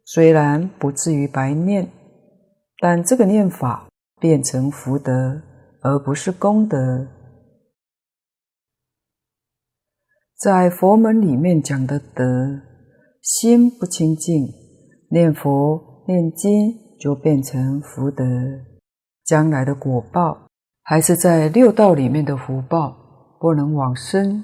[0.05, 1.87] 虽然不至于白念，
[2.79, 3.87] 但这个念法
[4.19, 5.41] 变成福德，
[5.81, 7.07] 而不是功德。
[10.37, 12.61] 在佛门里面讲的德，
[13.21, 14.47] 心不清净，
[15.09, 15.94] 念佛。
[16.07, 18.23] 念经就变成福德，
[19.23, 20.47] 将来的果报
[20.83, 22.95] 还是在六道里面的福报，
[23.39, 24.43] 不能往生。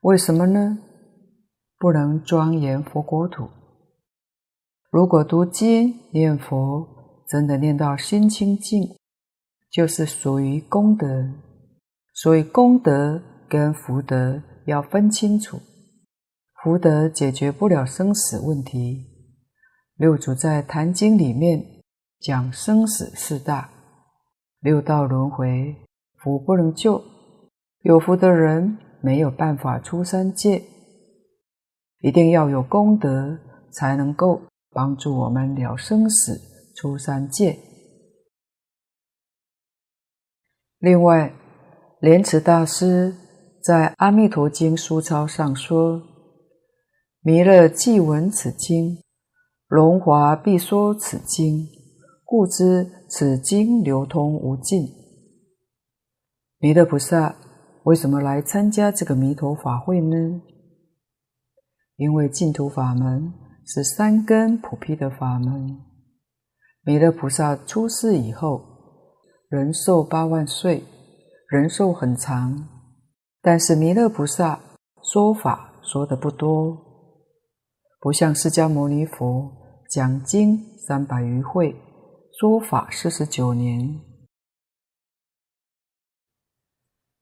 [0.00, 0.78] 为什么呢？
[1.78, 3.48] 不能庄严佛国土。
[4.90, 6.86] 如果读经念佛，
[7.28, 8.96] 真的念到心清净，
[9.70, 11.06] 就是属于功德。
[12.12, 15.60] 所以功德跟福德要分清楚，
[16.62, 19.13] 福德解决不了生死问题。
[19.96, 21.64] 六祖在《坛经》里面
[22.18, 23.70] 讲生死四大，
[24.58, 25.76] 六道轮回，
[26.16, 27.00] 福不能救，
[27.82, 30.64] 有福的人没有办法出三界，
[32.00, 33.38] 一定要有功德
[33.70, 34.42] 才能够
[34.72, 36.40] 帮助我们了生死、
[36.74, 37.56] 出三界。
[40.80, 41.32] 另外，
[42.00, 43.14] 莲池大师
[43.62, 46.02] 在《阿弥陀经》书钞上说
[47.22, 48.98] ：“弥勒既闻此经。”
[49.74, 51.66] 荣华必说此经，
[52.24, 54.86] 故知此经流通无尽。
[56.60, 57.34] 弥勒菩萨
[57.82, 60.40] 为什么来参加这个弥陀法会呢？
[61.96, 63.32] 因为净土法门
[63.66, 65.76] 是三根普披的法门。
[66.84, 68.62] 弥勒菩萨出世以后，
[69.48, 70.84] 人寿八万岁，
[71.48, 72.68] 人寿很长，
[73.42, 74.60] 但是弥勒菩萨
[75.02, 76.78] 说法说的不多，
[77.98, 81.74] 不像释迦牟尼佛讲经三百余会，
[82.38, 84.00] 说法四十九年。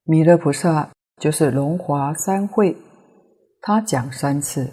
[0.04, 0.90] 弥勒菩萨
[1.20, 2.76] 就是龙华三会，
[3.60, 4.72] 他讲三次，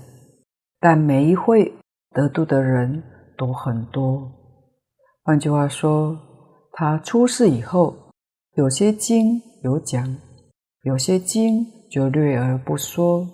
[0.80, 1.74] 但每一会
[2.12, 3.04] 得度的人
[3.38, 4.32] 都很多。
[5.24, 6.18] 换句话说，
[6.72, 8.12] 他出世以后，
[8.54, 10.18] 有些经有讲，
[10.84, 13.28] 有些经就略而不说。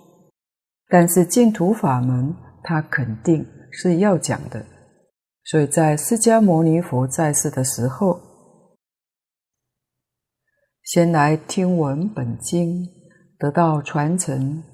[0.88, 3.44] 但是净土法门，他肯定
[3.76, 4.64] 是要讲的。
[5.44, 8.18] 所以在释迦牟尼佛在世的时候，
[10.82, 12.88] 先来听闻本经，
[13.38, 14.64] 得到传承，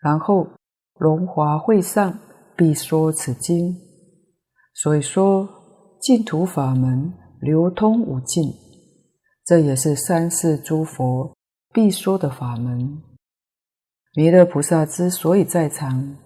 [0.00, 0.46] 然后
[0.94, 2.18] 龙华会上
[2.56, 3.76] 必说此经。
[4.72, 5.46] 所以说。
[5.98, 8.44] 净土法门流通无尽，
[9.44, 11.34] 这也是三世诸佛
[11.72, 13.02] 必说的法门。
[14.14, 16.16] 弥勒菩萨之所以在场，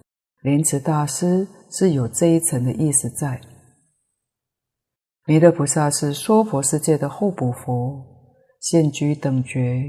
[0.43, 3.41] 莲池大师是有这一层的意思在。
[5.25, 8.05] 弥勒菩萨是娑婆世界的候补佛，
[8.59, 9.83] 现居等觉。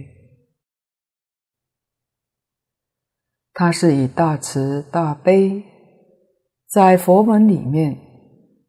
[3.53, 5.63] 他是以大慈大悲，
[6.69, 7.99] 在佛门里面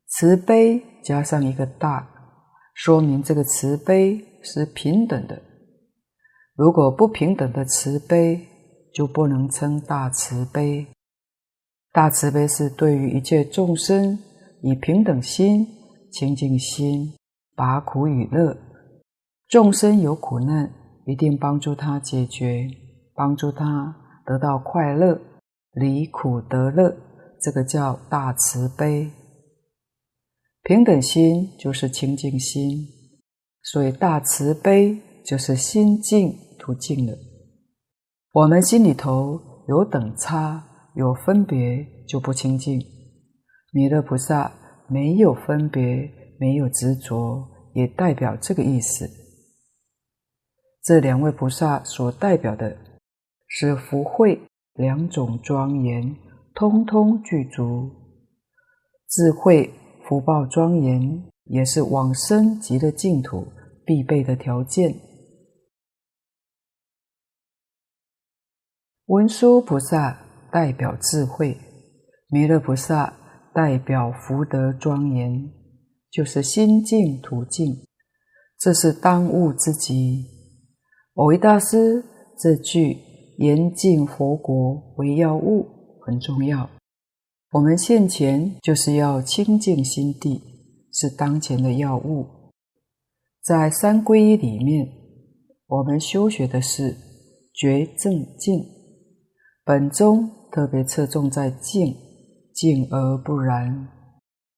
[0.07, 0.83] 慈悲。
[1.03, 2.09] 加上一个大，
[2.73, 5.41] 说明这个慈悲是平等的。
[6.55, 8.47] 如果不平等的慈悲，
[8.93, 10.87] 就不能称大慈悲。
[11.93, 14.17] 大慈悲是对于一切众生
[14.63, 15.67] 以平等心、
[16.11, 17.13] 清净心，
[17.55, 18.57] 拔苦与乐。
[19.47, 20.73] 众生有苦难，
[21.05, 22.67] 一定帮助他解决，
[23.13, 25.21] 帮助他得到快乐，
[25.73, 26.97] 离苦得乐，
[27.39, 29.11] 这个叫大慈悲。
[30.63, 32.87] 平等心就是清净心，
[33.61, 37.13] 所以大慈悲就是心净土净了。
[38.31, 40.65] 我们心里头有等差，
[40.95, 42.81] 有分别，就不清净。
[43.71, 44.53] 弥勒菩萨
[44.87, 49.09] 没有分别，没有执着，也代表这个意思。
[50.83, 52.77] 这两位菩萨所代表的
[53.47, 54.41] 是福慧
[54.73, 56.15] 两种庄严，
[56.53, 57.89] 通通具足，
[59.09, 59.73] 智慧。
[60.05, 63.47] 福报庄严，也是往生极乐净土
[63.85, 64.93] 必备的条件。
[69.05, 70.22] 文殊菩萨
[70.53, 71.57] 代表智慧，
[72.29, 73.11] 弥勒菩萨
[73.55, 75.51] 代表福德庄严，
[76.11, 77.87] 就是心净土净，
[78.59, 80.27] 这是当务之急。
[81.15, 82.05] 蕅益大师
[82.37, 82.99] 这句
[83.39, 85.65] “严净佛国为要务”
[86.05, 86.69] 很重要。
[87.53, 90.39] 我们现前就是要清净心地，
[90.91, 92.27] 是当前的要务。
[93.41, 94.87] 在三皈依里面，
[95.65, 96.95] 我们修学的是
[97.55, 98.63] 觉正净，
[99.65, 101.97] 本宗特别侧重在净，
[102.53, 103.87] 净而不染。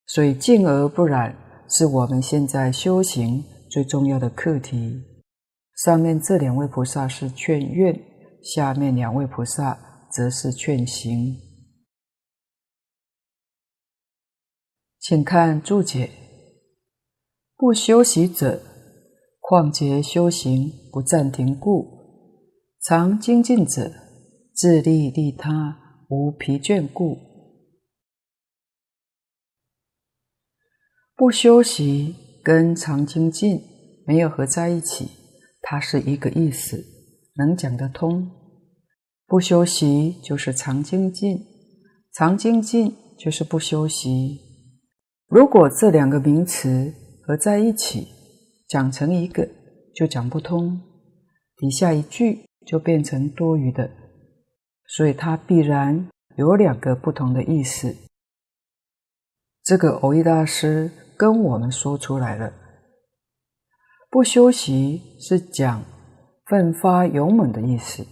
[0.06, 1.34] 所以净而不染
[1.70, 5.02] 是我们现在修行最重要的课题。
[5.74, 7.98] 上面这两位菩萨是劝愿，
[8.42, 9.78] 下面两位菩萨
[10.12, 11.34] 则是劝行。
[15.00, 16.10] 请看注解：
[17.56, 18.60] 不修习者，
[19.40, 21.84] 况竭修行不暂停故；
[22.82, 23.90] 常精进者，
[24.54, 27.18] 自利利他无疲倦故。
[31.16, 33.60] 不休息跟常精进
[34.06, 35.08] 没有合在一起，
[35.62, 36.84] 它是一个意思，
[37.36, 38.30] 能讲得通。
[39.26, 41.44] 不休息就是常精进，
[42.12, 44.38] 常精进就是不休息。
[45.26, 48.06] 如果这两个名词合在一起
[48.68, 49.48] 讲成一个，
[49.92, 50.80] 就讲不通，
[51.56, 53.90] 底下一句就变成多余的，
[54.88, 57.96] 所以它必然有两个不同的意思。
[59.62, 62.52] 这个欧益大师跟我们说出来了，
[64.10, 65.82] 不休息是讲
[66.46, 68.06] 奋发勇猛的意思，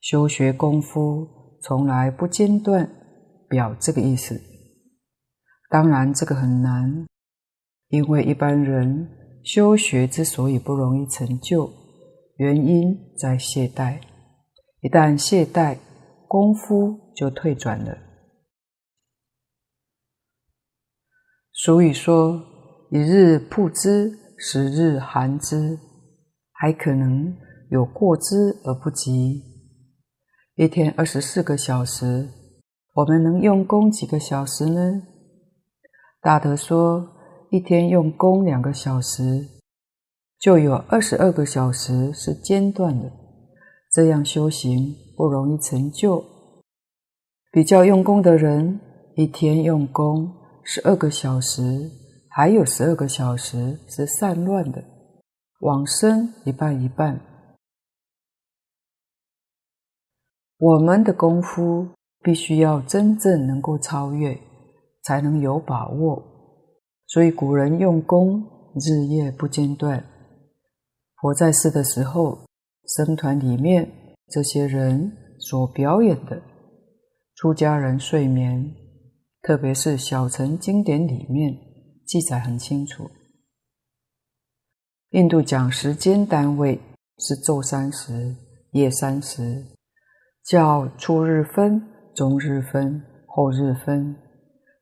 [0.00, 2.88] 修学功夫从来不间断，
[3.48, 4.40] 表这个意思。
[5.70, 7.04] 当然，这个很难，
[7.88, 9.08] 因为一般人
[9.42, 11.68] 修学之所以不容易成就，
[12.36, 13.98] 原因在懈怠。
[14.84, 15.78] 一旦懈怠，
[16.28, 17.96] 功夫就退转了。
[21.54, 22.38] 俗语说
[22.92, 25.78] ：“一日曝之，十日寒之，
[26.52, 27.34] 还可能
[27.70, 29.42] 有过之而不及。
[30.56, 32.28] 一天二十四个小时，
[32.92, 35.02] 我们能用功几个小时呢？
[36.20, 37.08] 大德说，
[37.50, 39.48] 一天用功两个小时，
[40.38, 43.23] 就有二十二个小时是间断的。
[43.94, 46.24] 这样修行不容易成就。
[47.52, 48.80] 比较用功的人，
[49.14, 50.30] 一天用功
[50.64, 51.90] 十二个小时，
[52.28, 54.84] 还有十二个小时是散乱的，
[55.60, 57.20] 往生一半一半。
[60.58, 61.88] 我们的功夫。
[62.24, 64.40] 必须要真正能够超越，
[65.02, 66.22] 才能有把握。
[67.06, 68.42] 所以古人用功
[68.76, 70.02] 日夜不间断。
[71.20, 72.38] 佛在世的时候，
[72.86, 73.90] 僧团里面
[74.28, 76.42] 这些人所表演的，
[77.34, 78.74] 出家人睡眠，
[79.42, 81.56] 特别是小乘经典里面
[82.06, 83.10] 记载很清楚。
[85.10, 86.80] 印度讲时间单位
[87.18, 88.36] 是昼三时、
[88.72, 89.64] 夜三时，
[90.44, 91.90] 叫初日分。
[92.14, 94.14] 中日分，后日分，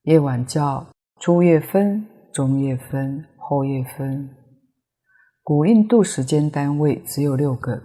[0.03, 0.86] 夜晚叫
[1.18, 4.28] 初夜分，中夜分，后夜分。
[5.42, 7.82] 古印度时间单位只有六个，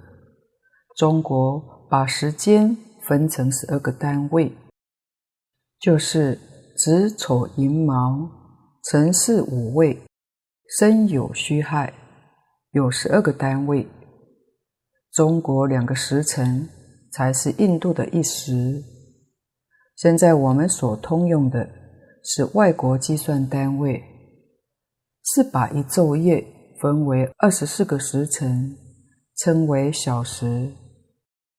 [0.97, 4.51] 中国把时间分成十二个单位，
[5.79, 6.39] 就是
[6.75, 8.27] 子丑寅卯
[8.85, 9.95] 辰巳午未
[10.79, 11.93] 申酉戌亥，
[12.71, 13.87] 有十二个单位。
[15.13, 16.67] 中国两个时辰
[17.11, 18.83] 才是印度的一时。
[19.97, 21.69] 现在我们所通用的
[22.23, 24.01] 是外国计算单位，
[25.23, 26.43] 是把一昼夜
[26.81, 28.75] 分为二十四个时辰，
[29.35, 30.73] 称为小时。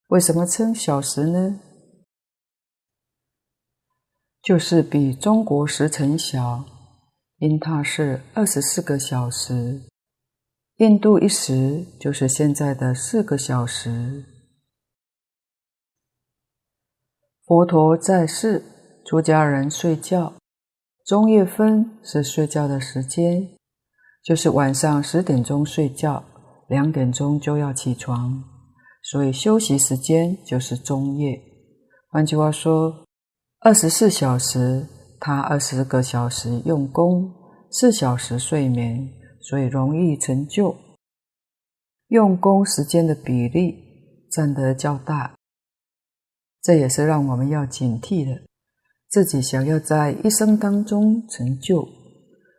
[0.09, 1.59] 为什么称小时呢？
[4.41, 6.65] 就是比中国时辰小，
[7.37, 9.83] 因它是二十四个小时。
[10.77, 14.25] 印度一时就是现在的四个小时。
[17.45, 18.63] 佛陀在世，
[19.05, 20.33] 出家人睡觉，
[21.05, 23.47] 中夜分是睡觉的时间，
[24.23, 26.23] 就是晚上十点钟睡觉，
[26.67, 28.43] 两点钟就要起床，
[29.09, 31.41] 所以休息时间就是中夜。
[32.09, 33.05] 换句话说，
[33.59, 34.85] 二十四小时，
[35.19, 37.33] 他二十个小时用功，
[37.71, 39.09] 四小时睡眠，
[39.41, 40.75] 所以容易成就。
[42.09, 43.75] 用功时间的比例
[44.31, 45.33] 占得较大。
[46.61, 48.41] 这也是让我们要警惕的。
[49.07, 51.87] 自己想要在一生当中成就，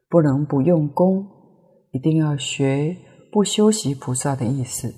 [0.08, 1.24] 不能不用功，
[1.92, 2.96] 一定要学
[3.30, 4.92] 不修习菩萨的意思。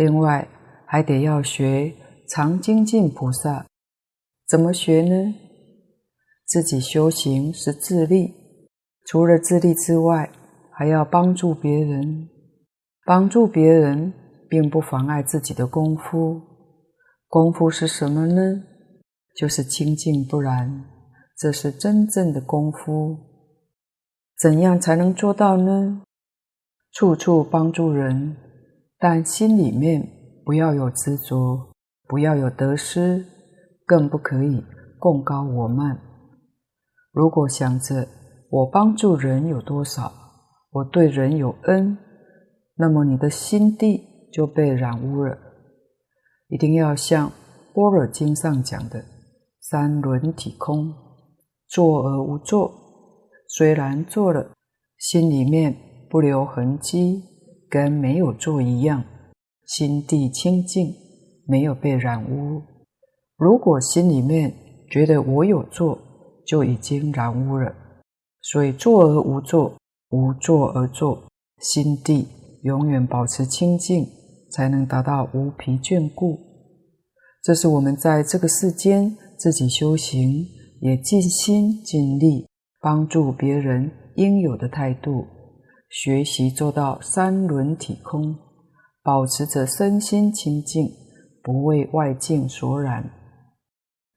[0.00, 0.48] 另外，
[0.86, 1.92] 还得要学
[2.26, 3.66] 常精进菩萨。
[4.48, 5.34] 怎么学呢？
[6.46, 8.32] 自己修行是自利，
[9.04, 10.32] 除了自利之外，
[10.72, 12.30] 还要帮助别人。
[13.04, 14.10] 帮助别人，
[14.48, 16.40] 并不妨碍自己的功夫。
[17.28, 18.62] 功夫是什么呢？
[19.36, 20.82] 就是清净不染，
[21.36, 23.18] 这是真正的功夫。
[24.38, 26.00] 怎样才能做到呢？
[26.90, 28.34] 处处帮助人，
[29.02, 30.06] 但心里面
[30.44, 31.72] 不要有执着，
[32.06, 33.24] 不要有得失，
[33.86, 34.62] 更不可以
[34.98, 35.98] 贡高我慢。
[37.10, 38.06] 如果想着
[38.50, 40.12] 我帮助人有多少，
[40.70, 41.96] 我对人有恩，
[42.76, 45.36] 那么你的心地就被染污了。
[46.48, 47.28] 一定要像
[47.72, 49.02] 《般若经》上讲的
[49.60, 50.92] “三轮体空”，
[51.66, 52.70] 坐而无作。
[53.48, 54.52] 虽然做了，
[54.98, 55.74] 心里面
[56.10, 57.24] 不留痕迹，
[57.70, 59.04] 跟没有做一样，
[59.64, 60.92] 心地清净，
[61.46, 62.60] 没有被染污。
[63.38, 64.52] 如果心里面
[64.90, 65.98] 觉得我有做，
[66.44, 67.72] 就已经染污了。
[68.42, 69.76] 所以做而无做，
[70.10, 71.22] 无作而作，
[71.60, 72.26] 心地
[72.64, 74.06] 永远保持清净。
[74.52, 76.36] 才能达到无疲倦故，
[77.40, 80.44] 这是我们在这个世间自己修行，
[80.80, 82.48] 也尽心尽力
[82.80, 85.24] 帮助别人应有的态度，
[85.90, 88.38] 学习做到三轮体空，
[89.02, 90.88] 保持着身心清净，
[91.42, 93.10] 不为外境所染。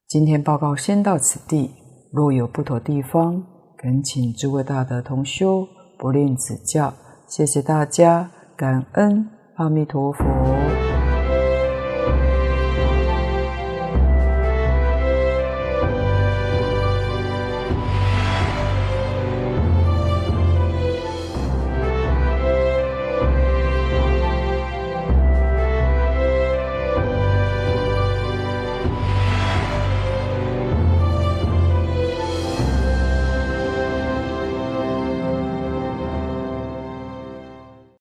[0.07, 1.71] 今天报告先到此地，
[2.11, 3.43] 若有不妥地方，
[3.77, 5.67] 恳请诸位大德同修
[5.97, 6.93] 不吝指教，
[7.27, 9.27] 谢谢大家，感恩。
[9.55, 10.23] 阿弥陀佛。